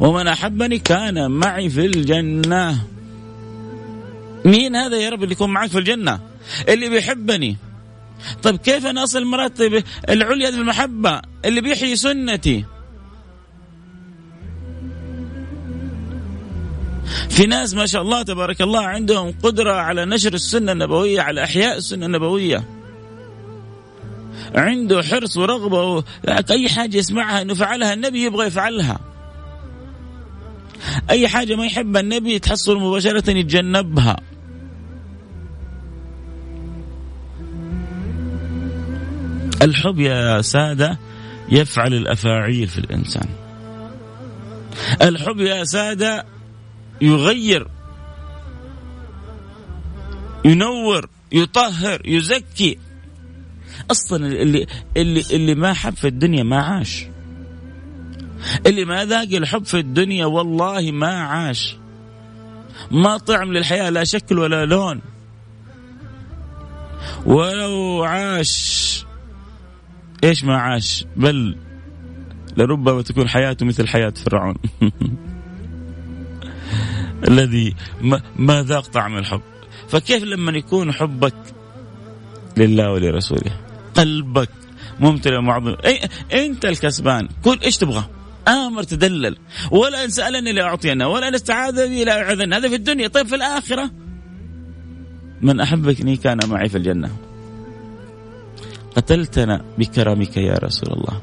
ومن 0.00 0.26
أحبني 0.26 0.78
كان 0.78 1.30
معي 1.30 1.70
في 1.70 1.86
الجنة. 1.86 2.84
مين 4.44 4.76
هذا 4.76 4.96
يا 4.96 5.10
رب 5.10 5.22
اللي 5.22 5.32
يكون 5.32 5.50
معك 5.50 5.70
في 5.70 5.78
الجنة؟ 5.78 6.20
اللي 6.68 6.88
بيحبني. 6.88 7.56
طيب 8.42 8.56
كيف 8.56 8.86
أنا 8.86 9.04
أصل 9.04 9.18
المراتب 9.18 9.82
العليا 10.08 10.48
المحبة 10.48 11.22
اللي 11.44 11.60
بيحيي 11.60 11.96
سنتي. 11.96 12.64
في 17.28 17.46
ناس 17.46 17.74
ما 17.74 17.86
شاء 17.86 18.02
الله 18.02 18.22
تبارك 18.22 18.60
الله 18.60 18.80
عندهم 18.80 19.34
قدرة 19.42 19.72
على 19.72 20.04
نشر 20.04 20.34
السنة 20.34 20.72
النبوية 20.72 21.20
على 21.20 21.44
إحياء 21.44 21.76
السنة 21.76 22.06
النبوية. 22.06 22.64
عنده 24.54 25.02
حرص 25.02 25.36
ورغبة 25.36 26.04
أي 26.50 26.68
حاجة 26.68 26.96
يسمعها 26.96 27.42
أنه 27.42 27.54
فعلها 27.54 27.94
النبي 27.94 28.22
يبغى 28.24 28.46
يفعلها. 28.46 28.98
أي 31.10 31.28
حاجة 31.28 31.54
ما 31.54 31.66
يحبها 31.66 32.00
النبي 32.00 32.38
تحصل 32.38 32.76
مباشرة 32.76 33.30
يتجنبها. 33.30 34.16
الحب 39.62 39.98
يا 39.98 40.42
سادة 40.42 40.98
يفعل 41.48 41.94
الأفاعيل 41.94 42.68
في 42.68 42.78
الإنسان. 42.78 43.28
الحب 45.02 45.40
يا 45.40 45.64
سادة 45.64 46.24
يغير 47.00 47.68
ينور 50.44 51.08
يطهر 51.32 52.02
يزكي. 52.04 52.78
أصلا 53.90 54.26
اللي 54.26 54.66
اللي 54.96 55.24
اللي 55.30 55.54
ما 55.54 55.72
حب 55.72 55.94
في 55.94 56.08
الدنيا 56.08 56.42
ما 56.42 56.62
عاش. 56.62 57.06
اللي 58.66 58.84
ما 58.84 59.04
ذاق 59.04 59.28
الحب 59.32 59.64
في 59.64 59.78
الدنيا 59.78 60.26
والله 60.26 60.90
ما 60.90 61.22
عاش. 61.22 61.76
ما 62.90 63.16
طعم 63.18 63.52
للحياة 63.52 63.90
لا 63.90 64.04
شكل 64.04 64.38
ولا 64.38 64.64
لون. 64.64 65.00
ولو 67.26 68.04
عاش 68.04 69.04
إيش 70.24 70.44
ما 70.44 70.56
عاش؟ 70.56 71.04
بل 71.16 71.56
لربما 72.56 73.02
تكون 73.02 73.28
حياته 73.28 73.66
مثل 73.66 73.88
حياة 73.88 74.10
فرعون. 74.10 74.54
الذي 77.28 77.74
ما, 78.36 78.62
ذاق 78.62 78.86
طعم 78.86 79.18
الحب. 79.18 79.40
فكيف 79.88 80.22
لما 80.22 80.52
يكون 80.52 80.92
حبك 80.92 81.34
لله 82.56 82.92
ولرسوله؟ 82.92 83.52
قلبك 83.94 84.48
ممتلئ 85.00 85.40
معظم 85.40 85.76
أنت 86.32 86.64
الكسبان. 86.64 87.28
كل 87.44 87.58
إيش 87.64 87.76
تبغى؟ 87.76 88.04
آمر 88.48 88.82
تدلل. 88.82 89.36
ولا 89.70 90.04
إن 90.04 90.10
سألني 90.10 90.52
لأعطينا 90.52 91.06
ولا 91.06 91.28
إن 91.28 91.34
استعاذ 91.34 91.88
بي 91.88 92.04
لأعذن 92.04 92.52
هذا 92.52 92.68
في 92.68 92.74
الدنيا. 92.74 93.08
طيب 93.08 93.26
في 93.26 93.34
الآخرة؟ 93.34 93.90
من 95.42 95.60
أحبكني 95.60 96.16
كان 96.16 96.38
معي 96.48 96.68
في 96.68 96.78
الجنة. 96.78 97.10
قتلتنا 98.96 99.64
بكرمك 99.78 100.36
يا 100.36 100.54
رسول 100.54 100.92
الله. 100.92 101.20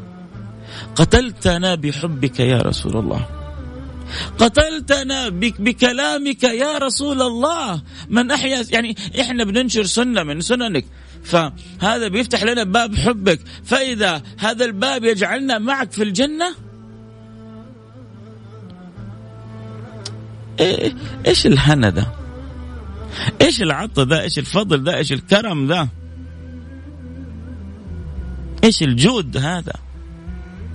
قتلتنا 0.95 1.75
بحبك 1.75 2.39
يا 2.39 2.57
رسول 2.57 2.97
الله. 2.97 3.44
قتلتنا 4.39 5.29
بك 5.29 5.61
بكلامك 5.61 6.43
يا 6.43 6.77
رسول 6.77 7.21
الله 7.21 7.81
من 8.09 8.31
أحيا 8.31 8.65
يعني 8.69 8.95
إحنا 9.21 9.43
بننشر 9.43 9.83
سنة 9.83 10.23
من 10.23 10.41
سننك 10.41 10.85
فهذا 11.23 12.07
بيفتح 12.07 12.43
لنا 12.43 12.63
باب 12.63 12.95
حبك 12.95 13.39
فإذا 13.63 14.21
هذا 14.37 14.65
الباب 14.65 15.03
يجعلنا 15.03 15.59
معك 15.59 15.91
في 15.91 16.03
الجنة 16.03 16.55
إيه 20.59 20.95
إيش 21.27 21.45
الهنا 21.45 21.89
ده؟ 21.89 22.07
إيش 23.41 23.61
العطة 23.61 24.03
ده؟ 24.03 24.21
إيش 24.21 24.39
الفضل 24.39 24.83
ده؟ 24.83 24.97
إيش 24.97 25.11
الكرم 25.11 25.67
ده؟ 25.67 25.89
إيش 28.63 28.83
الجود 28.83 29.37
هذا؟ 29.37 29.73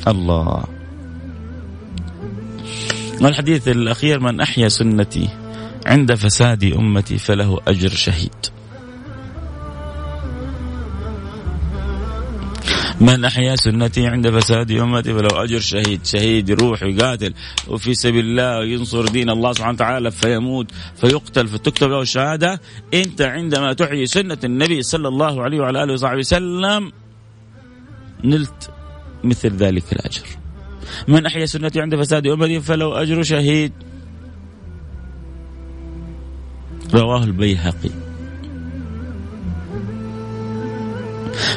الله 0.09 0.65
والحديث 3.21 3.69
الأخير؟ 3.69 4.21
من 4.21 4.41
أحيا 4.41 4.69
سنتي 4.69 5.29
عند 5.87 6.15
فساد 6.15 6.65
أمتي 6.65 7.19
فله 7.19 7.61
أجر 7.69 7.89
شهيد. 7.89 8.47
من 13.01 13.25
أحيا 13.25 13.57
سنتي 13.57 14.07
عند 14.07 14.31
فساد 14.31 14.71
أمتي 14.71 15.15
فلو 15.15 15.29
أجر 15.29 15.61
شهيد. 15.61 16.05
شهيد 16.05 16.49
يروح 16.49 16.83
يقاتل 16.83 17.35
وفي 17.69 17.95
سبيل 17.95 18.25
الله 18.25 18.65
ينصر 18.65 19.09
دين 19.09 19.31
الله 19.31 19.53
سبحانه 19.53 19.75
وتعالى 19.75 20.11
فيموت 20.11 20.67
فيقتل 20.97 21.49
فتكتب 21.49 21.89
له 21.89 22.03
الشهادة 22.03 22.61
أنت 22.95 23.23
عندما 23.23 23.73
تحيي 23.73 24.07
سنة 24.07 24.39
النبي 24.45 24.83
صلى 24.83 25.09
الله 25.09 25.43
عليه 25.43 25.61
وعلى 25.61 25.83
آله 25.83 25.93
وصحبه 25.93 26.19
وسلم 26.19 26.93
نلت 28.25 28.71
مثل 29.25 29.57
ذلك 29.57 29.93
الأجر. 29.93 30.40
من 31.09 31.27
أحيا 31.27 31.47
سنتي 31.47 31.81
عند 31.81 31.97
فساد 31.97 32.27
أمتي 32.27 32.61
فلو 32.61 32.93
أجر 32.93 33.23
شهيد. 33.23 33.73
رواه 36.95 37.25
البيهقي. 37.25 37.91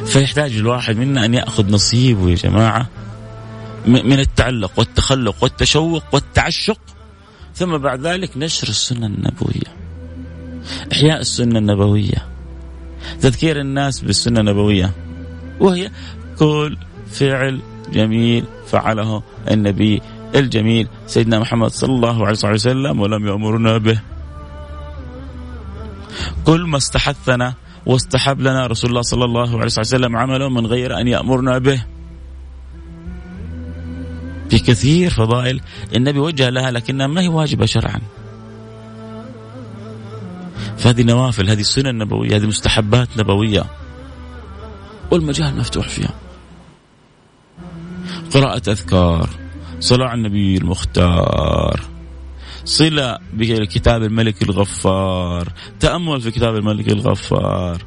فيحتاج 0.06 0.56
الواحد 0.56 0.98
منا 0.98 1.26
أن 1.26 1.34
يأخذ 1.34 1.72
نصيبه 1.72 2.30
يا 2.30 2.36
جماعة 2.36 2.90
من 3.86 4.20
التعلق 4.20 4.72
والتخلق 4.78 5.44
والتشوق 5.44 6.04
والتعشق. 6.14 6.80
ثم 7.56 7.78
بعد 7.78 8.08
ذلك 8.08 8.38
نشر 8.38 8.68
السنة 8.68 9.06
النبوية 9.06 9.74
إحياء 10.92 11.20
السنة 11.20 11.60
النبوية 11.60 12.28
تذكير 13.22 13.62
الناس 13.62 14.02
بالسنة 14.02 14.40
النبوية. 14.40 14.92
وهي 15.60 15.92
كل 16.40 16.78
فعل 17.12 17.62
جميل 17.92 18.46
فعله 18.68 19.24
النبي 19.52 20.02
الجميل 20.36 20.88
سيدنا 21.08 21.40
محمد 21.40 21.70
صلى 21.70 21.96
الله 21.96 22.28
عليه 22.28 22.38
وسلم 22.44 23.00
ولم 23.00 23.28
يأمرنا 23.28 23.78
به. 23.78 24.00
كل 26.46 26.62
ما 26.62 26.78
استحثنا 26.78 27.54
واستحب 27.86 28.42
لنا 28.42 28.68
رسول 28.68 28.90
الله 28.90 29.02
صلى 29.02 29.26
الله 29.26 29.50
عليه 29.50 29.66
وسلم 29.66 30.16
عمله 30.16 30.50
من 30.50 30.66
غير 30.68 31.00
أن 31.00 31.08
يأمرنا 31.08 31.58
به. 31.58 31.86
في 34.50 34.60
كثير 34.60 35.10
فضائل 35.10 35.62
النبي 35.96 36.20
وجه 36.20 36.50
لها 36.50 36.72
لكنها 36.72 37.08
ما 37.08 37.22
هي 37.22 37.28
واجبة 37.28 37.66
شرعا. 37.66 38.02
فهذه 40.78 41.04
نوافل 41.04 41.50
هذه 41.50 41.62
سنن 41.62 41.98
نبوية 41.98 42.36
هذه 42.36 42.46
مستحبات 42.46 43.08
نبوية. 43.18 43.66
والمجال 45.12 45.58
مفتوح 45.58 45.90
فيها. 45.90 46.14
قراءة 48.34 48.70
أذكار 48.70 49.30
صلاة 49.80 50.08
على 50.08 50.18
النبي 50.18 50.58
المختار 50.58 51.82
صلة 52.66 53.18
بكتاب 53.34 54.04
الملك 54.04 54.44
الغفار 54.44 55.48
تأمل 55.80 56.22
في 56.22 56.32
كتاب 56.32 56.56
الملك 56.56 56.88
الغفار. 56.88 57.84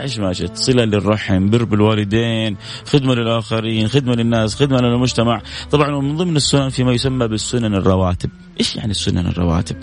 عيش 0.00 0.18
ما 0.18 0.32
شئت 0.32 0.56
صلة 0.56 0.84
للرحم 0.84 1.50
بر 1.50 1.64
بالوالدين 1.64 2.56
خدمة 2.86 3.14
للآخرين 3.14 3.88
خدمة 3.88 4.14
للناس 4.14 4.54
خدمة 4.54 4.78
للمجتمع. 4.80 5.42
طبعا 5.70 6.00
من 6.00 6.16
ضمن 6.16 6.36
السنن 6.36 6.68
فيما 6.68 6.92
يسمى 6.92 7.28
بالسنن 7.28 7.74
الرواتب. 7.74 8.30
إيش 8.60 8.76
يعني 8.76 8.90
السنن 8.90 9.26
الرواتب؟ 9.26 9.76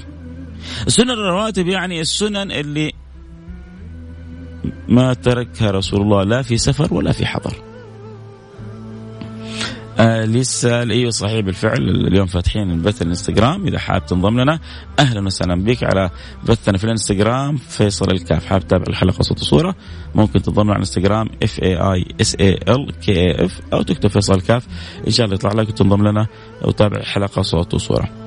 السنن 0.87 1.09
الرواتب 1.09 1.67
يعني 1.67 2.01
السنن 2.01 2.51
اللي 2.51 2.93
ما 4.89 5.13
تركها 5.13 5.71
رسول 5.71 6.01
الله 6.01 6.23
لا 6.23 6.41
في 6.41 6.57
سفر 6.57 6.93
ولا 6.93 7.11
في 7.11 7.25
حضر. 7.25 7.74
آه 9.99 10.25
أيوه 10.65 11.09
صحيح 11.09 11.39
بالفعل. 11.39 11.89
اليوم 12.07 12.27
فاتحين 12.27 12.71
البث 12.71 13.01
الانستغرام. 13.01 13.67
إذا 13.67 13.79
حاب 13.79 14.05
تنضم 14.05 14.39
لنا 14.39 14.59
أهلا 14.99 15.25
وسهلا 15.25 15.63
بك 15.63 15.83
على 15.83 16.09
بثنا 16.43 16.77
في 16.77 16.83
الانستغرام. 16.83 17.57
فيصل 17.57 18.11
الكاف 18.11 18.45
حاب 18.45 18.67
تتابع 18.67 18.83
الحلقة 18.89 19.21
صوت 19.21 19.41
وصوره 19.41 19.75
ممكن 20.15 20.41
تنضم 20.41 20.67
على 20.67 20.75
الانستغرام 20.75 21.29
F 21.43 21.59
A 21.63 21.75
I 21.75 22.05
S 22.21 22.35
A 22.35 22.59
L 22.69 22.91
K 23.01 23.45
F 23.45 23.61
أو 23.73 23.81
تكتب 23.81 24.09
فيصل 24.09 24.33
الكاف. 24.33 24.67
إن 25.07 25.11
شاء 25.11 25.25
الله 25.25 25.35
يطلع 25.35 25.51
لك 25.51 25.69
وتنضم 25.69 26.07
لنا 26.07 26.27
وتابع 26.61 26.97
الحلقة 26.97 27.41
صوت 27.41 27.73
وصورة. 27.73 28.24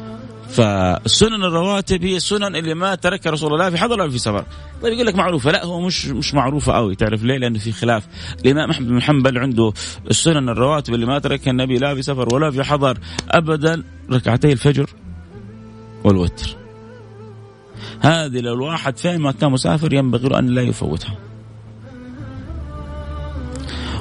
فالسنن 0.49 1.45
الرواتب 1.45 2.05
هي 2.05 2.17
السنن 2.17 2.57
اللي 2.57 2.75
ما 2.75 2.95
تركها 2.95 3.31
رسول 3.31 3.53
الله 3.53 3.71
في 3.71 3.79
حضر 3.79 4.01
ولا 4.01 4.11
في 4.11 4.19
سفر 4.19 4.45
طيب 4.83 4.93
يقول 4.93 5.07
لك 5.07 5.15
معروفة. 5.15 5.51
لا 5.51 5.65
هو 5.65 5.81
مش 5.81 6.07
مش 6.07 6.35
معروفة 6.35 6.73
قوي 6.73 6.97
تعرف 6.97 7.23
ليه؟ 7.23 7.39
لأنه 7.39 7.59
في 7.59 7.73
خلاف. 7.73 8.07
الإمام 8.45 8.71
أحمد 8.71 8.89
بن 8.89 9.03
حنبل 9.03 9.39
عنده 9.39 9.73
السنن 10.11 10.49
الرواتب 10.49 10.95
اللي 10.95 11.07
ما 11.07 11.19
تركها 11.19 11.51
النبي 11.51 11.79
لا 11.79 11.95
في 11.95 12.03
سفر 12.03 12.35
ولا 12.35 12.51
في 12.51 12.63
حضر 12.65 12.99
أبدا 13.31 13.83
ركعتي 14.13 14.53
الفجر 14.53 14.91
والوتر. 16.05 16.57
هذه 18.01 18.41
لو 18.41 18.55
الواحد 18.55 18.99
فهم 18.99 19.23
ما 19.23 19.33
كان 19.33 19.53
مسافر 19.53 19.93
ينبغي 19.93 20.39
أن 20.39 20.47
لا 20.47 20.63
يفوتها. 20.63 21.17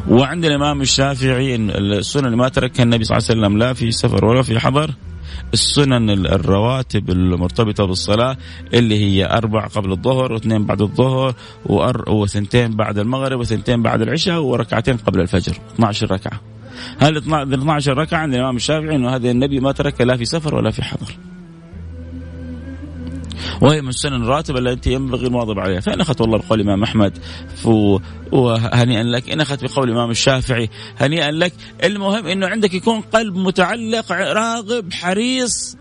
وعند 0.10 0.46
الإمام 0.46 0.82
الشافعي 0.82 1.56
السنن 1.56 2.26
اللي 2.26 2.38
ما 2.38 2.50
تركها 2.50 2.84
النبي 2.84 3.04
صلى 3.04 3.18
الله 3.18 3.30
عليه 3.30 3.40
وسلم 3.42 3.58
لا 3.58 3.74
في 3.74 3.92
سفر 3.92 4.26
ولا 4.26 4.42
في 4.42 4.60
حضر 4.60 4.92
السنن 5.54 6.10
الرواتب 6.10 7.10
المرتبطة 7.10 7.86
بالصلاة 7.86 8.38
اللي 8.74 9.00
هي 9.00 9.26
أربع 9.26 9.68
قبل 9.68 9.92
الظهر 9.92 10.34
واثنين 10.34 10.66
بعد 10.66 10.82
الظهر 10.82 11.36
وثنتين 12.08 12.76
بعد 12.76 12.98
المغرب 12.98 13.40
وثنتين 13.40 13.84
بعد 13.84 14.02
العشاء 14.02 14.40
وركعتين 14.40 14.98
قبل 14.98 15.20
الفجر. 15.20 15.58
12 15.76 16.12
ركعة. 16.12 16.42
هل 17.00 17.18
12 17.18 17.98
ركعة 17.98 18.20
عند 18.20 18.34
الإمام 18.34 18.56
الشافعي 18.56 18.96
أنه 18.96 19.16
هذا 19.16 19.32
النبي 19.32 19.60
ما 19.60 19.72
ترك 19.72 20.02
لا 20.02 20.18
في 20.18 20.26
سفر 20.26 20.56
ولا 20.56 20.72
في 20.72 20.84
حضر؟ 20.84 21.27
وهي 23.62 23.82
من 23.82 23.90
السنن 23.90 24.24
الراتبه 24.24 24.60
التي 24.60 24.94
ينبغي 24.94 25.28
المواظبة 25.28 25.62
عليها. 25.62 25.80
فإن 25.80 26.02
أخذت 26.02 26.22
والله 26.22 26.38
بقول 26.38 26.60
الإمام 26.60 26.84
أحمد 26.84 27.18
وهنيئا 28.32 29.04
لك. 29.04 29.30
إن 29.30 29.42
أخذت 29.42 29.64
بقول 29.64 29.90
الإمام 29.90 30.12
الشافعي 30.12 30.70
هنيئا 30.98 31.32
لك. 31.32 31.54
المهم 31.84 32.28
إنه 32.28 32.48
عندك 32.48 32.74
يكون 32.74 33.02
قلب 33.02 33.36
متعلق 33.36 34.12
راغب 34.12 34.94
حريص 34.94 35.78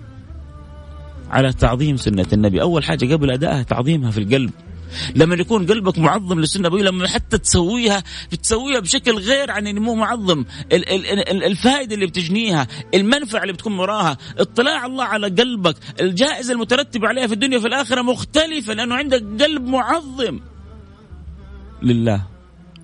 على 1.30 1.52
تعظيم 1.52 1.96
سنة 1.96 2.26
النبي. 2.32 2.62
أول 2.62 2.84
حاجة 2.84 3.14
قبل 3.14 3.30
أدائها 3.30 3.62
تعظيمها 3.62 4.10
في 4.10 4.18
القلب. 4.18 4.50
لما 5.16 5.34
يكون 5.34 5.66
قلبك 5.66 5.98
معظم 5.98 6.40
للسنة 6.40 6.60
النبوية 6.60 6.82
لما 6.82 7.08
حتى 7.08 7.38
تسويها 7.38 8.02
بتسويها 8.32 8.80
بشكل 8.80 9.18
غير 9.18 9.50
عن 9.50 9.66
إنه 9.66 9.80
مو 9.80 9.94
معظم. 9.94 10.44
الفائدة 10.72 11.94
اللي 11.94 12.06
بتجنيها 12.06 12.66
المنفعة 12.94 13.42
اللي 13.42 13.52
بتكون 13.52 13.78
وراها 13.78 14.16
اطلاع 14.38 14.86
الله 14.86 15.04
على 15.04 15.28
قلبك. 15.28 15.76
الجائزة 16.00 16.52
المترتبة 16.52 17.08
عليها 17.08 17.26
في 17.26 17.32
الدنيا 17.32 17.58
وفي 17.58 17.66
الآخرة 17.66 18.02
مختلفة 18.02 18.74
لأنه 18.74 18.94
عندك 18.94 19.22
قلب 19.42 19.66
معظم 19.66 20.40
لله 21.82 22.26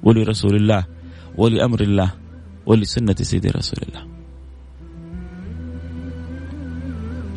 ولرسول 0.03 0.57
الله 0.57 0.85
ولأمر 1.37 1.81
الله 1.81 2.11
ولسنة 2.67 3.15
سيدي 3.15 3.49
رسول 3.51 3.79
الله. 3.89 4.13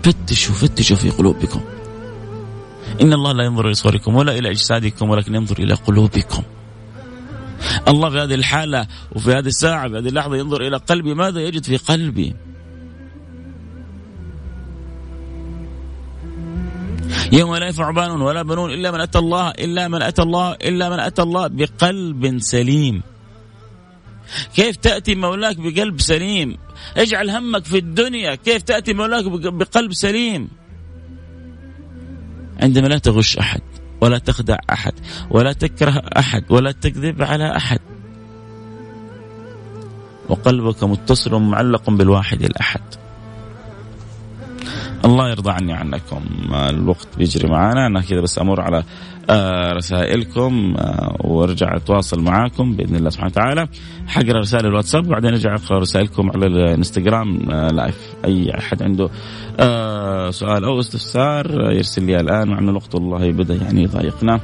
فتشوا 0.04 0.56
فتشوا 0.56 0.98
في 0.98 1.10
قلوبكم. 1.10 1.62
إن 3.02 3.14
الله 3.14 3.32
لا 3.32 3.44
ينظر 3.44 3.66
إلى 3.66 3.74
صوركم 3.74 4.16
ولا 4.16 4.38
إلى 4.38 4.52
أجسادكم 4.52 5.10
ولكن 5.10 5.36
ينظر 5.36 5.60
إلى 5.60 5.74
قلوبكم. 5.74 6.44
الله 7.88 8.10
في 8.10 8.18
هذه 8.20 8.34
الحالة 8.34 8.88
وفي 9.16 9.32
هذه 9.32 9.48
الساعة 9.48 9.90
في 9.90 9.98
هذه 9.98 10.08
اللحظة 10.08 10.36
ينظر 10.36 10.62
إلى 10.62 10.78
قلبي. 10.78 11.14
ماذا 11.14 11.42
يجد 11.42 11.64
في 11.64 11.78
قلبي؟ 11.78 12.36
يوم 17.32 17.56
لا 17.56 17.66
ينفع 17.66 17.92
بان 17.92 18.22
ولا 18.22 18.42
بنون 18.42 18.72
إلا 18.72 18.92
من 18.92 19.02
أتى 19.02 19.20
الله 19.20 19.50
إلا 19.50 19.88
من 19.88 20.02
أتى 20.02 20.22
الله 20.22 20.52
إلا 20.52 20.90
من 20.90 21.00
أتى 21.00 21.22
الله 21.22 21.48
بقلب 21.48 22.40
سليم. 22.40 23.02
كيف 24.56 24.76
تأتي 24.76 25.16
مولاك 25.16 25.58
بقلب 25.60 26.02
سليم؟ 26.02 26.58
اجعل 26.98 27.30
همك 27.30 27.66
في 27.66 27.78
الدنيا. 27.78 28.36
كيف 28.36 28.62
تأتي 28.62 28.94
مولاك 28.94 29.26
بقلب 29.26 29.94
سليم؟ 29.94 30.65
عندما 32.62 32.88
لا 32.88 32.98
تغش 32.98 33.38
أحد 33.38 33.62
ولا 34.02 34.18
تخدع 34.18 34.58
أحد 34.72 34.94
ولا 35.30 35.54
تكره 35.54 36.04
أحد 36.18 36.44
ولا 36.50 36.72
تكذب 36.72 37.22
على 37.22 37.58
أحد. 37.58 37.80
وقلبك 40.30 40.84
متصل 40.84 41.36
معلق 41.36 41.90
بالواحد 41.90 42.42
الأحد. 42.42 42.82
الله 45.06 45.30
يرضى 45.30 45.52
عني 45.52 45.74
عنكم 45.74 46.22
الوقت 46.54 47.08
بيجري 47.18 47.50
معانا 47.50 47.88
أنا 47.88 48.02
كذا 48.02 48.22
بس 48.22 48.40
أمر 48.40 48.62
على 48.62 48.84
رسائلكم 49.74 50.76
آه، 50.78 51.18
وارجع 51.20 51.76
أتواصل 51.76 52.22
معاكم 52.22 52.76
بإذن 52.76 52.96
الله 52.96 53.10
سبحانه 53.10 53.32
وتعالى. 53.32 53.68
حقرا 54.08 54.40
رسائل 54.40 54.66
الواتساب 54.66 55.08
وبعدين 55.08 55.30
ارجع 55.30 55.56
اقرا 55.56 55.80
رسائلكم 55.80 56.32
على 56.36 56.46
الإنستغرام 56.46 57.52
آه، 57.52 57.68
لايف. 57.68 58.16
أي 58.26 58.58
أحد 58.58 58.84
عنده 58.84 59.10
سؤال 60.32 60.64
أو 60.64 60.80
استفسار 60.80 61.72
يرسل 61.72 62.04
لي 62.04 62.20
الآن 62.20 62.48
مع 62.48 62.60
ان 62.60 62.70
الوقت 62.70 62.96
والله 62.96 63.32
بدا 63.32 63.56
يعني 63.56 63.84
يضايقنا. 63.84 64.40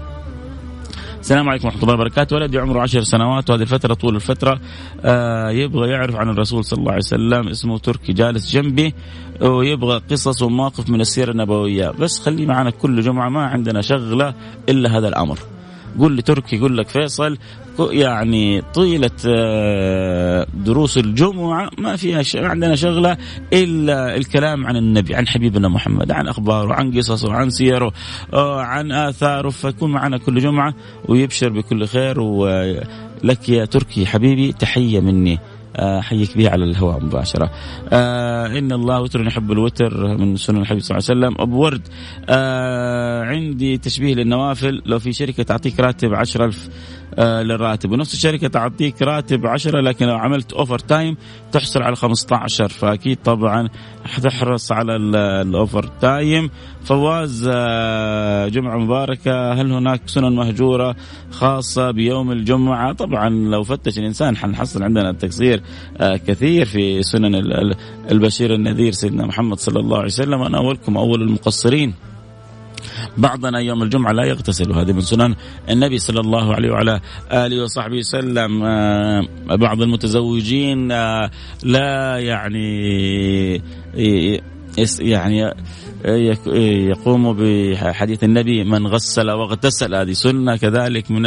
السلام 1.21 1.49
عليكم 1.49 1.67
ورحمة 1.67 1.83
الله 1.83 1.93
وبركاته. 1.93 2.35
ولدي 2.35 2.59
عمره 2.59 2.81
عشر 2.81 3.01
سنوات 3.01 3.49
وهذه 3.49 3.61
الفترة 3.61 3.93
طول 3.93 4.15
الفترة 4.15 4.59
آه 5.05 5.49
يبغى 5.49 5.89
يعرف 5.89 6.15
عن 6.15 6.29
الرسول 6.29 6.65
صلى 6.65 6.79
الله 6.79 6.91
عليه 6.91 7.01
وسلم 7.01 7.47
اسمه 7.47 7.77
تركي 7.77 8.13
جالس 8.13 8.51
جنبي 8.51 8.93
ويبغى 9.41 10.01
قصص 10.11 10.41
ومواقف 10.41 10.89
من 10.89 11.01
السيرة 11.01 11.31
النبوية. 11.31 11.89
بس 11.89 12.19
خليه 12.19 12.45
معنا 12.45 12.69
كل 12.69 13.01
جمعة 13.01 13.29
ما 13.29 13.45
عندنا 13.45 13.81
شغلة 13.81 14.33
إلا 14.69 14.97
هذا 14.97 15.07
الأمر. 15.07 15.39
قول 15.99 16.17
لتركي 16.17 16.55
يقول 16.55 16.77
لك 16.77 16.87
فيصل 16.87 17.37
يعني 17.91 18.61
طيلة 18.61 19.11
آه، 19.27 20.47
دروس 20.53 20.97
الجمعة 20.97 21.69
ما 21.77 21.95
فيها 21.95 22.21
ش... 22.21 22.35
عندنا 22.35 22.75
شغلة 22.75 23.17
إلا 23.53 24.15
الكلام 24.15 24.67
عن 24.67 24.77
النبي 24.77 25.15
عن 25.15 25.27
حبيبنا 25.27 25.67
محمد 25.67 26.11
عن 26.11 26.27
أخباره 26.27 26.73
عن 26.73 26.97
قصصه 26.97 27.33
عن 27.33 27.49
سيره 27.49 27.91
آه، 28.33 28.61
عن 28.61 28.91
آثاره 28.91 29.49
فيكون 29.49 29.91
معنا 29.91 30.17
كل 30.17 30.39
جمعة 30.39 30.73
ويبشر 31.07 31.49
بكل 31.49 31.87
خير 31.87 32.19
ولك 32.19 33.49
يا 33.49 33.65
تركي 33.65 34.05
حبيبي 34.05 34.51
تحية 34.51 34.99
مني 34.99 35.39
أحييك 35.75 36.37
به 36.37 36.49
على 36.49 36.63
الهواء 36.65 36.99
مباشرة. 37.03 37.51
آه 37.89 38.47
إن 38.47 38.71
الله 38.71 39.01
وتر 39.01 39.27
يحب 39.27 39.51
الوتر 39.51 40.17
من 40.17 40.35
سنن 40.35 40.57
الحبيب 40.57 40.81
صلى 40.81 40.97
الله 40.97 41.09
عليه 41.09 41.19
وسلم، 41.19 41.41
ابو 41.41 41.63
ورد 41.63 41.87
آه 42.29 43.23
عندي 43.23 43.77
تشبيه 43.77 44.15
للنوافل 44.15 44.81
لو 44.85 44.99
في 44.99 45.13
شركة 45.13 45.43
تعطيك 45.43 45.79
راتب 45.79 46.13
10000 46.13 46.67
آه 46.67 46.69
للراتب. 47.19 47.91
ونفس 47.91 48.13
الشركة 48.13 48.47
تعطيك 48.47 49.01
راتب 49.01 49.45
10 49.47 49.79
لكن 49.81 50.05
لو 50.05 50.15
عملت 50.15 50.53
overtime 50.53 51.17
تحصل 51.51 51.81
على 51.81 51.95
15 51.95 52.67
فأكيد 52.69 53.17
طبعا 53.23 53.69
حتحرص 54.05 54.71
على 54.71 54.95
ال 54.95 55.83
overtime 56.01 56.49
فواز 56.83 57.49
آه 57.53 58.47
جمعة 58.47 58.77
مباركة. 58.77 59.53
هل 59.53 59.71
هناك 59.71 60.01
سنن 60.05 60.35
مهجورة 60.35 60.95
خاصة 61.31 61.91
بيوم 61.91 62.31
الجمعة؟ 62.31 62.93
طبعا 62.93 63.29
لو 63.29 63.63
فتش 63.63 63.97
الإنسان 63.97 64.37
حنحصل 64.37 64.83
عندنا 64.83 65.09
التقصير 65.09 65.61
آه 65.97 66.17
كثير 66.17 66.65
في 66.65 67.03
سنن 67.03 67.35
البشير 68.11 68.53
النذير 68.53 68.91
سيدنا 68.91 69.25
محمد 69.25 69.59
صلى 69.59 69.79
الله 69.79 69.97
عليه 69.97 70.05
وسلم. 70.05 70.41
أنا 70.41 70.57
أولكم 70.57 70.97
أول 70.97 71.21
المقصرين. 71.21 71.93
بعضنا 73.17 73.59
يوم 73.59 73.83
الجمعة 73.83 74.11
لا 74.11 74.23
يغتسل. 74.23 74.71
وهذه 74.71 74.93
من 74.93 75.01
سنن 75.01 75.35
النبي 75.69 75.97
صلى 75.97 76.19
الله 76.19 76.55
عليه 76.55 76.71
وعلى 76.71 77.01
آله 77.31 77.63
وصحبه 77.63 77.97
وسلم. 77.97 78.63
آه، 78.63 79.25
بعض 79.49 79.81
المتزوجين 79.81 80.91
آه، 80.91 81.31
لا 81.63 82.17
يعني 82.17 83.61
يعني 84.99 85.53
يقوم 86.89 87.33
بحديث 87.33 88.23
النبي 88.23 88.63
من 88.63 88.87
غسل 88.87 89.31
واغتسل. 89.31 89.95
هذه 89.95 90.11
سنة 90.11 90.55
كذلك 90.55 91.11
من 91.11 91.21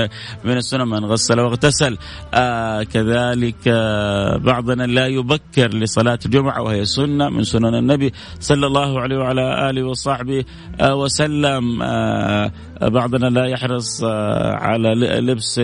من 0.45 0.57
السنة 0.57 0.85
من 0.85 1.05
غسل 1.05 1.41
واغتسل. 1.41 1.99
آه 2.35 2.83
كذلك 2.83 3.69
آه 3.69 4.37
بعضنا 4.37 4.83
لا 4.83 5.07
يبكر 5.07 5.75
لصلاة 5.75 6.19
الجمعة 6.27 6.63
وهي 6.63 6.85
سنة 6.85 7.29
من 7.29 7.43
سنن 7.43 7.75
النبي 7.75 8.13
صلى 8.41 8.67
الله 8.67 9.01
عليه 9.01 9.17
وعلى 9.17 9.71
آله 9.71 9.87
وصحبه 9.87 10.45
آه 10.81 10.95
وسلم. 10.95 11.83
آه 11.83 12.53
بعضنا 12.89 13.27
لا 13.27 13.47
يحرص 13.47 14.05
آه 14.05 14.53
على 14.55 14.89
لبس 15.21 15.61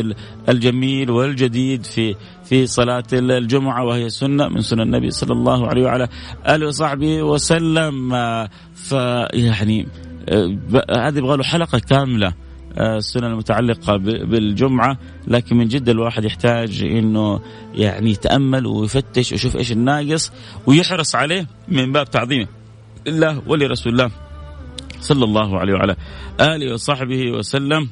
الجميل 0.48 1.10
والجديد 1.10 1.84
في 1.84 2.14
في 2.44 2.66
صلاة 2.66 3.04
الجمعة 3.12 3.84
وهي 3.84 4.08
سنة 4.08 4.48
من 4.48 4.60
سنن 4.60 4.80
النبي 4.80 5.10
صلى 5.10 5.32
الله 5.32 5.68
عليه 5.68 5.84
وعلى 5.84 6.08
آله 6.48 6.66
وصحبه 6.66 7.22
وسلم. 7.22 8.14
آه، 8.14 8.48
فيعني 8.74 9.86
آه، 10.28 10.58
هذه 10.90 11.18
يبغى 11.18 11.36
له 11.36 11.42
حلقة 11.42 11.78
كاملة 11.78 12.32
السنن 12.78 13.24
المتعلقة 13.24 13.96
بالجمعة. 13.96 14.98
لكن 15.28 15.56
من 15.56 15.68
جد 15.68 15.88
الواحد 15.88 16.24
يحتاج 16.24 16.82
إنه 16.82 17.40
يعني 17.74 18.10
يتأمل 18.10 18.66
ويفتش 18.66 19.32
ويشوف 19.32 19.56
إيش 19.56 19.72
الناقص 19.72 20.32
ويحرص 20.66 21.14
عليه 21.14 21.46
من 21.68 21.92
باب 21.92 22.10
تعظيمه. 22.10 22.46
لله 23.06 23.42
ولرسول 23.46 23.92
الله 23.92 24.10
صلى 25.00 25.24
الله 25.24 25.58
عليه 25.58 25.72
وعلى 25.72 25.96
آله 26.40 26.72
وصحبه 26.72 27.30
وسلم. 27.30 27.88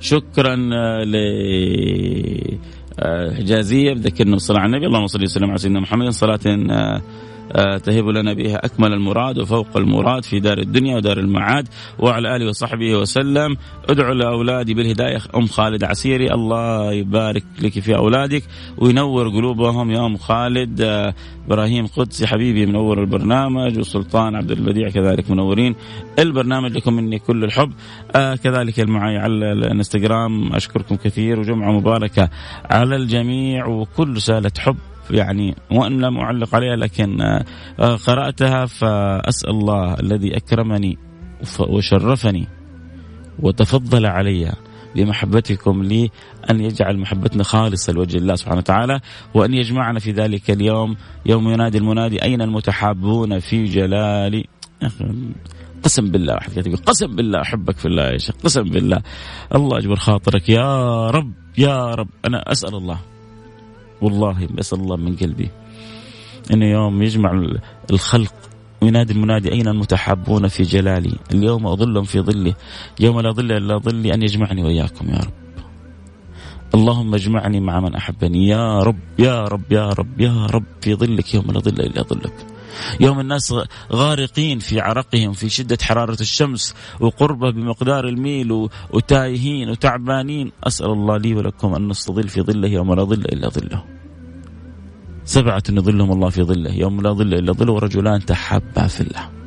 شكرا 0.00 0.56
ل 1.04 1.14
حجازيه 3.36 3.92
بذكرنا 3.92 4.30
بالصلاه 4.32 4.60
على 4.60 4.66
النبي. 4.66 4.86
اللهم 4.86 5.06
صل 5.06 5.22
وسلم 5.22 5.48
على 5.48 5.58
سيدنا 5.58 5.80
محمد. 5.80 6.08
صلاة 6.08 6.40
آه، 6.46 6.70
آه، 6.70 7.02
تهب 7.84 8.08
لنا 8.08 8.32
بها 8.32 8.66
أكمل 8.66 8.92
المراد 8.92 9.38
وفوق 9.38 9.76
المراد 9.76 10.24
في 10.24 10.40
دار 10.40 10.58
الدنيا 10.58 10.96
ودار 10.96 11.18
المعاد 11.18 11.68
وعلى 11.98 12.36
آله 12.36 12.48
وصحبه 12.48 12.94
وسلم. 12.94 13.56
ادعو 13.88 14.12
لأولادي 14.12 14.74
بالهداية 14.74 15.18
أم 15.36 15.46
خالد 15.46 15.84
عسيري. 15.84 16.32
الله 16.32 16.92
يبارك 16.92 17.44
لك 17.62 17.78
في 17.78 17.96
أولادك 17.96 18.42
وينور 18.78 19.28
قلوبهم. 19.28 19.90
يا 19.90 20.06
أم 20.06 20.16
خالد 20.16 20.80
آه، 20.80 21.14
إبراهيم 21.46 21.86
قدسي 21.86 22.26
حبيبي 22.26 22.66
منور 22.66 23.00
البرنامج 23.00 23.78
وسلطان 23.78 24.36
عبد 24.36 24.50
البديع 24.50 24.88
كذلك 24.88 25.30
منورين 25.30 25.74
البرنامج. 26.18 26.76
لكم 26.76 26.94
مني 26.94 27.18
كل 27.18 27.44
الحب. 27.44 27.72
آه 28.16 28.34
كذلك 28.34 28.80
معي 28.80 29.18
على 29.18 29.52
الانستغرام 29.52 30.52
أشكركم 30.52 30.96
كثير 30.96 31.40
وجمعة 31.40 31.72
مباركة 31.72 32.28
على 32.70 32.96
الجميع 32.96 33.66
وكل 33.66 34.16
رسالة 34.16 34.52
حب. 34.58 34.76
يعني 35.10 35.54
وإن 35.70 36.00
لم 36.00 36.18
أعلق 36.18 36.54
عليها 36.54 36.76
لكن 36.76 37.20
آه، 37.20 37.96
قرأتها 37.96 38.66
فأسأل 38.66 39.50
الله 39.50 39.94
الذي 39.94 40.36
أكرمني 40.36 40.98
وشرفني 41.58 42.48
وتفضل 43.38 44.06
علي 44.06 44.52
بمحبتكم 44.96 45.82
لي 45.82 46.10
أن 46.50 46.60
يجعل 46.60 46.98
محبتنا 46.98 47.42
خالصة 47.42 47.92
لوجه 47.92 48.18
الله 48.18 48.34
سبحانه 48.34 48.58
وتعالى 48.58 49.00
وأن 49.34 49.54
يجمعنا 49.54 49.98
في 49.98 50.10
ذلك 50.10 50.50
اليوم. 50.50 50.96
يوم 51.26 51.48
ينادي 51.48 51.78
المنادي 51.78 52.22
أين 52.22 52.42
المتحابون 52.42 53.38
في 53.38 53.64
جلالي؟ 53.64 54.44
قسم 55.82 56.10
بالله 56.10 56.38
يقول 56.56 56.76
قسم 56.76 57.16
بالله 57.16 57.40
أحبك 57.40 57.76
في 57.76 57.86
الله 57.86 58.02
يا 58.02 58.18
شيخ 58.18 58.34
قسم 58.44 58.62
بالله. 58.62 59.02
الله 59.54 59.78
اجبر 59.78 59.96
خاطرك 59.96 60.48
يا 60.48 61.10
رب 61.10 61.32
يا 61.58 61.94
رب. 61.94 62.08
أنا 62.24 62.52
أسأل 62.52 62.74
الله. 62.74 63.11
والله 64.02 64.46
بسأل 64.54 64.80
الله 64.80 64.96
من 64.96 65.16
قلبي. 65.16 65.50
إنه 66.52 66.66
يوم 66.66 67.02
يجمع 67.02 67.30
الخلق 67.90 68.34
وينادي 68.82 69.12
المنادي 69.12 69.52
أين 69.52 69.68
المتحابون 69.68 70.48
في 70.48 70.62
جلالي؟ 70.62 71.14
اليوم 71.34 71.66
أظلهم 71.66 72.04
في 72.04 72.20
ظلي. 72.20 72.54
يوم 73.00 73.20
لا 73.20 73.32
ظل 73.32 73.52
إلا 73.52 73.78
ظلي 73.78 74.14
أن 74.14 74.22
يجمعني 74.22 74.64
وإياكم 74.64 75.08
يا 75.08 75.18
رب. 75.18 75.32
اللهم 76.74 77.14
اجمعني 77.14 77.60
مع 77.60 77.80
من 77.80 77.94
أحبني. 77.94 78.48
يا 78.48 78.78
رب 78.78 78.98
يا 79.18 79.44
رب 79.44 79.72
يا 79.72 79.88
رب 79.88 80.20
يا 80.20 80.46
رب 80.46 80.64
في 80.80 80.94
ظلك 80.94 81.34
يوم 81.34 81.44
لا 81.44 81.60
ظل 81.60 81.80
إلا 81.80 82.02
ظلك. 82.02 82.51
يوم 83.00 83.20
الناس 83.20 83.54
غارقين 83.92 84.58
في 84.58 84.80
عرقهم 84.80 85.32
في 85.32 85.48
شدة 85.48 85.78
حرارة 85.82 86.20
الشمس 86.20 86.74
وقربة 87.00 87.50
بمقدار 87.50 88.08
الميل 88.08 88.68
وتايهين 88.90 89.70
وتعبانين. 89.70 90.52
أسأل 90.64 90.90
الله 90.90 91.16
لي 91.16 91.34
ولكم 91.34 91.74
أن 91.74 91.88
نستظل 91.88 92.28
في 92.28 92.42
ظله 92.42 92.68
يوم 92.68 92.94
لا 92.94 93.04
ظل 93.04 93.20
إلا 93.20 93.48
ظله. 93.48 93.84
سبعة 95.24 95.62
يظلهم 95.70 96.12
الله 96.12 96.28
في 96.28 96.42
ظله 96.42 96.74
يوم 96.74 97.00
لا 97.00 97.12
ظل 97.12 97.34
إلا 97.34 97.52
ظله 97.52 97.72
ورجلان 97.72 98.26
تحابا 98.26 98.86
في 98.86 99.00
الله. 99.00 99.41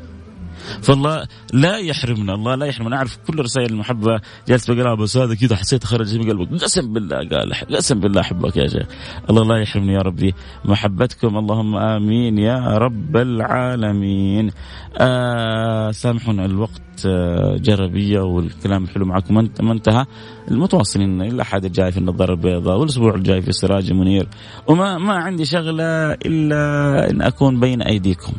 فالله 0.81 1.27
لا 1.53 1.77
يحرمنا 1.77 2.33
الله 2.33 2.55
لا 2.55 2.65
يحرمنا. 2.65 2.97
أعرف 2.97 3.17
كل 3.27 3.39
رسائل 3.39 3.69
المحبة 3.69 4.21
جالس 4.47 4.71
بقراها 4.71 4.95
بس 4.95 5.17
هذا 5.17 5.35
كذا 5.35 5.55
حسيت 5.55 5.83
خرج 5.83 6.17
من 6.17 6.29
قلبك. 6.29 6.63
قسم 6.63 6.93
بالله 6.93 7.17
قال 7.17 7.53
قسم 7.75 7.99
بالله 7.99 8.21
أحبك 8.21 8.57
يا 8.57 8.67
شيخ. 8.67 8.87
الله 9.29 9.43
لا 9.43 9.61
يحرمني 9.61 9.93
يا 9.93 10.01
ربي. 10.01 10.33
محبتكم 10.65 11.37
اللهم 11.37 11.75
آمين 11.75 12.37
يا 12.37 12.77
رب 12.77 13.17
العالمين. 13.17 14.51
آه 14.97 15.91
سامحونا 15.91 16.45
الوقت 16.45 17.05
آه، 17.05 17.57
جربية 17.57 18.19
والكلام 18.19 18.83
الحلو 18.83 19.05
معكم 19.05 19.33
ما 19.59 19.73
انتهى. 19.73 20.05
المتواصلين 20.51 21.21
إلا 21.21 21.43
حد 21.43 21.65
الجاي 21.65 21.91
في 21.91 21.97
النظارة 21.97 22.33
البيضاء 22.33 22.77
والأسبوع 22.77 23.15
الجاي 23.15 23.41
في 23.41 23.47
السراج 23.47 23.91
المنير 23.91 24.27
وما 24.67 24.97
ما 24.97 25.13
عندي 25.13 25.45
شغلة 25.45 26.11
إلا 26.11 27.09
أن 27.09 27.21
أكون 27.21 27.59
بين 27.59 27.81
أيديكم. 27.81 28.33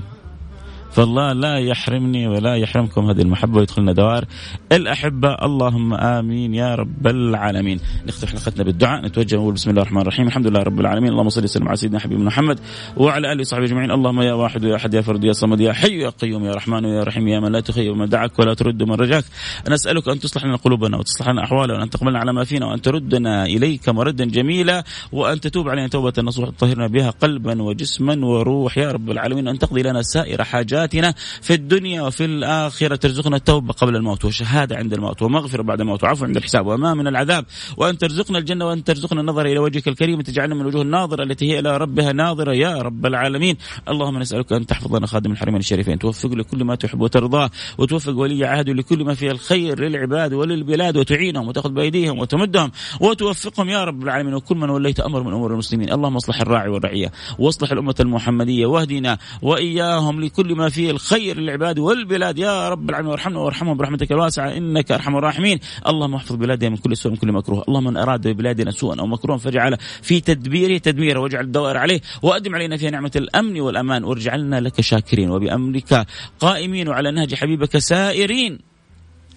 فالله 0.96 1.32
لا 1.32 1.58
يحرمني 1.58 2.28
ولا 2.28 2.56
يحرمكم 2.56 3.10
هذه 3.10 3.22
المحبة 3.22 3.58
ويدخلنا 3.58 3.92
دوار 3.92 4.24
الأحبة. 4.72 5.28
اللهم 5.28 5.94
آمين 5.94 6.54
يا 6.54 6.74
رب 6.74 7.06
العالمين. 7.06 7.80
نختم 8.06 8.26
حلقتنا 8.26 8.64
بالدعاء. 8.64 9.04
نتوجه 9.04 9.36
ونقول 9.36 9.54
بسم 9.54 9.70
الله 9.70 9.82
الرحمن 9.82 10.00
الرحيم. 10.00 10.26
الحمد 10.26 10.46
لله 10.46 10.60
رب 10.62 10.80
العالمين. 10.80 11.12
اللهم 11.12 11.28
صل 11.28 11.44
وسلم 11.44 11.68
على 11.68 11.76
سيدنا 11.76 11.98
حبيبنا 11.98 12.24
محمد 12.24 12.60
وعلى 12.96 13.32
آله 13.32 13.40
وصحبه 13.40 13.64
أجمعين. 13.64 13.90
اللهم 13.90 14.20
يا 14.20 14.32
واحد 14.32 14.64
يا 14.64 14.76
أحد 14.76 14.94
يا 14.94 15.00
فرد 15.00 15.24
يا 15.24 15.32
صمد 15.32 15.60
يا 15.60 15.72
حي 15.72 16.00
يا 16.00 16.08
قيوم 16.08 16.44
يا 16.44 16.52
رحمن 16.52 16.84
يا 16.84 17.02
رحيم 17.02 17.28
يا 17.28 17.40
من 17.40 17.52
لا 17.52 17.60
تخيب 17.60 17.96
من 17.96 18.08
دعاك 18.08 18.38
ولا 18.38 18.54
ترد 18.54 18.82
من 18.82 18.94
رجاك. 18.94 19.24
نسألك 19.68 20.08
أن 20.08 20.18
تصلح 20.18 20.44
لنا 20.44 20.56
قلوبنا 20.56 20.96
وتصلح 20.96 21.28
لنا 21.28 21.44
أحوالنا 21.44 21.78
وأن 21.78 21.90
تقبلنا 21.90 22.18
على 22.18 22.32
ما 22.32 22.44
فينا 22.44 22.66
وأن 22.66 22.80
تردنا 22.82 23.44
إليك 23.44 23.88
مردا 23.88 24.24
جميلا 24.24 24.84
وأن 25.12 25.40
تتوب 25.40 25.68
علينا 25.68 25.88
توبة 25.88 26.12
نصوح 26.18 26.48
تطهرنا 26.48 26.86
بها 26.86 27.10
قلبا 27.10 27.62
وجسما 27.62 28.26
وروح. 28.26 28.78
يا 28.78 28.92
رب 28.92 29.10
العالمين 29.10 29.48
أن 29.48 29.58
تقضي 29.58 29.82
لنا 29.82 30.02
سائر 30.02 30.44
حاجات 30.44 30.85
سيئاتنا 30.86 31.14
في 31.42 31.54
الدنيا 31.54 32.02
وفي 32.02 32.24
الآخرة. 32.24 32.96
ترزقنا 32.96 33.36
التوبة 33.36 33.72
قبل 33.72 33.96
الموت 33.96 34.24
وشهادة 34.24 34.76
عند 34.76 34.92
الموت 34.92 35.22
ومغفرة 35.22 35.62
بعد 35.62 35.80
الموت 35.80 36.04
وعفو 36.04 36.24
عند 36.24 36.36
الحساب 36.36 36.66
وأمان 36.66 36.96
من 36.96 37.06
العذاب. 37.06 37.44
وأن 37.76 37.98
ترزقنا 37.98 38.38
الجنة 38.38 38.66
وأن 38.66 38.84
ترزقنا 38.84 39.20
النظر 39.20 39.46
إلى 39.46 39.58
وجهك 39.58 39.88
الكريم. 39.88 40.20
تجعلنا 40.20 40.54
من 40.54 40.66
وجوه 40.66 40.82
الناظرة 40.82 41.22
التي 41.22 41.52
هي 41.52 41.58
إلى 41.58 41.76
ربها 41.76 42.12
ناظرة 42.12 42.52
يا 42.52 42.82
رب 42.82 43.06
العالمين. 43.06 43.56
اللهم 43.88 44.18
نسألك 44.18 44.52
أن 44.52 44.66
تحفظ 44.66 44.96
لنا 44.96 45.06
خادم 45.06 45.32
الحرمين 45.32 45.60
الشريفين. 45.60 45.98
توفق 45.98 46.30
لكل 46.32 46.64
ما 46.64 46.74
تحب 46.74 47.00
وترضاه 47.00 47.50
وتوفق 47.78 48.16
ولي 48.16 48.44
عهده 48.44 48.72
لكل 48.72 49.04
ما 49.04 49.14
فيه 49.14 49.30
الخير 49.30 49.80
للعباد 49.80 50.32
وللبلاد. 50.32 50.96
وتعينهم 50.96 51.48
وتأخذ 51.48 51.70
بأيديهم 51.70 52.18
وتمدهم. 52.18 52.70
وتوفقهم 53.00 53.68
يا 53.68 53.84
رب 53.84 54.02
العالمين. 54.02 54.34
وكل 54.34 54.56
من 54.56 54.70
وليت 54.70 55.00
أمر 55.00 55.22
من 55.22 55.32
أمور 55.32 55.52
المسلمين. 55.52 55.92
اللهم 55.92 56.16
اصلح 56.16 56.40
الراعي 56.40 56.68
والرعية. 56.68 57.12
واصلح 57.38 57.72
الأمة 57.72 57.94
المحمدية. 58.00 58.66
واهدنا 58.66 59.18
وإياهم 59.42 60.20
لكل 60.20 60.54
ما 60.54 60.68
فيه 60.68 60.75
الخير 60.78 61.40
للعباد 61.40 61.78
والبلاد. 61.78 62.38
يا 62.38 62.68
رب 62.68 62.90
العالمين 62.90 63.10
وارحمنا 63.10 63.38
وارحمهم 63.38 63.76
برحمتك 63.76 64.12
الواسعة 64.12 64.56
إنك 64.56 64.92
أرحم 64.92 65.16
الراحمين. 65.16 65.58
اللهم 65.86 66.14
احفظ 66.14 66.34
بلادنا 66.34 66.70
من 66.70 66.76
كل 66.76 66.96
سوء 66.96 67.12
من 67.12 67.18
كل 67.18 67.32
مكروه. 67.32 67.64
اللهم 67.68 67.84
من 67.84 67.96
أراد 67.96 68.28
ببلادنا 68.28 68.70
سوءا 68.70 69.00
أو 69.00 69.06
مكروها 69.06 69.38
فاجعل 69.38 69.76
في 70.02 70.20
تدبيره 70.20 70.78
تدميره 70.78 71.20
واجعل 71.20 71.44
الدوائر 71.44 71.76
عليه 71.76 72.00
وأدم 72.22 72.54
علينا 72.54 72.76
فيها 72.76 72.90
نعمة 72.90 73.12
الأمن 73.16 73.60
والأمان 73.60 74.04
وارجعلنا 74.04 74.60
لك 74.60 74.80
شاكرين 74.80 75.30
وبأمرك 75.30 76.06
قائمين 76.40 76.88
وعلى 76.88 77.10
نهج 77.10 77.34
حبيبك 77.34 77.78
سائرين. 77.78 78.58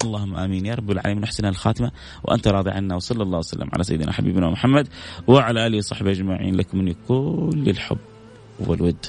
اللهم 0.03 0.35
آمين. 0.35 0.65
يا 0.65 0.75
رب 0.75 0.91
العالمين 0.91 1.23
أحسن 1.23 1.45
الخاتمة 1.45 1.91
وأنت 2.23 2.47
راضي 2.47 2.71
عنا 2.71 2.95
وصلى 2.95 3.23
الله 3.23 3.37
وسلم 3.37 3.69
على 3.73 3.83
سيدنا 3.83 4.11
حبيبنا 4.11 4.49
محمد 4.49 4.87
وعلى 5.27 5.67
آله 5.67 5.77
وصحبه 5.77 6.11
أجمعين. 6.11 6.55
لكم 6.55 6.77
مني 6.77 6.95
كل 7.07 7.63
الحب 7.67 7.97
والود. 8.59 9.05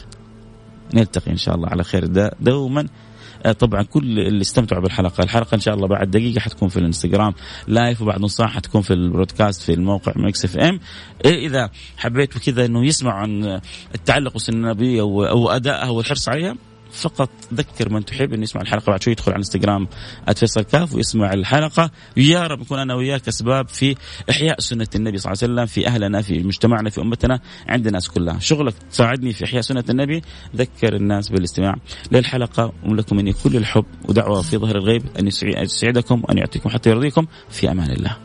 نلتقي 0.95 1.31
إن 1.31 1.37
شاء 1.37 1.55
الله 1.55 1.69
على 1.69 1.85
خير. 1.85 2.07
دا 2.07 2.31
دوما 2.41 2.87
آه، 3.47 3.53
طبعا 3.53 3.83
كل 3.83 4.19
اللي 4.19 4.41
استمتعوا 4.41 4.83
بالحلقة، 4.83 5.25
الحلقة 5.25 5.55
إن 5.55 5.61
شاء 5.61 5.75
الله 5.75 5.89
بعد 5.89 6.11
دقيقة 6.11 6.41
حتكون 6.41 6.69
في 6.69 6.77
الإنستغرام 6.77 7.33
live 7.67 8.03
وبعد 8.03 8.21
نص 8.21 8.37
ساعة 8.37 8.49
حتكون 8.49 8.83
في 8.83 8.93
ال 8.93 9.00
broadcast 9.00 9.63
في 9.63 9.75
الموقع 9.75 10.13
Mix 10.17 10.45
FM، 10.45 10.81
إذا 11.25 11.71
حبيتوا 11.97 12.41
كذا 12.41 12.65
إنه 12.65 12.87
يسمعوا 12.87 13.19
عن 13.19 13.61
التعلق 13.95 14.33
بالسنه 14.33 14.57
النبويه 14.57 15.01
أو 15.01 15.51
أدائها 15.51 15.91
والحرص 15.91 16.29
عليها 16.29 16.57
فقط 16.93 17.31
ذكر 17.55 17.93
من 17.93 18.05
تحب 18.05 18.33
انه 18.33 18.43
يسمع 18.43 18.63
الحلقة 18.63 18.91
بعد 18.91 19.03
شوي 19.03 19.13
يدخل 19.13 19.33
على 19.33 19.37
الانستغرام 19.37 19.89
@فيصل 20.37 20.63
كاف 20.63 20.95
ويسمع 20.95 21.33
الحلقة. 21.33 21.91
يا 22.17 22.47
رب 22.47 22.61
نكون 22.61 22.79
أنا 22.79 22.95
وياك 22.95 23.29
أسباب 23.29 23.69
في 23.69 23.95
إحياء 24.31 24.61
سنة 24.61 24.87
النبي 24.95 25.19
صلى 25.19 25.33
الله 25.33 25.43
عليه 25.43 25.53
وسلم 25.55 25.67
في 25.67 25.87
أهلنا 25.87 26.23
في 26.23 26.43
مجتمعنا 26.43 26.91
في 26.91 27.01
أمتنا 27.01 27.41
عند 27.69 27.87
الناس 27.87 28.09
كلها. 28.09 28.39
شغلك 28.39 28.75
تساعدني 28.91 29.33
في 29.33 29.45
إحياء 29.45 29.63
سنة 29.63 29.85
النبي. 29.91 30.23
ذكر 30.57 30.97
الناس 30.97 31.29
بالاستماع 31.29 31.75
للحلقة. 32.13 32.73
ولكم 32.87 33.17
مني 33.17 33.33
كل 33.33 33.57
الحب 33.57 33.85
ودعوة 34.09 34.43
في 34.43 34.57
ظهر 34.57 34.77
الغيب 34.77 35.03
أن 35.19 35.27
يسعدكم 35.43 36.23
وان 36.25 36.39
يعطيكم 36.39 36.71
حتى 36.71 36.91
يرضيكم. 36.91 37.27
في 37.51 37.71
أمان 37.71 37.91
الله. 37.91 38.17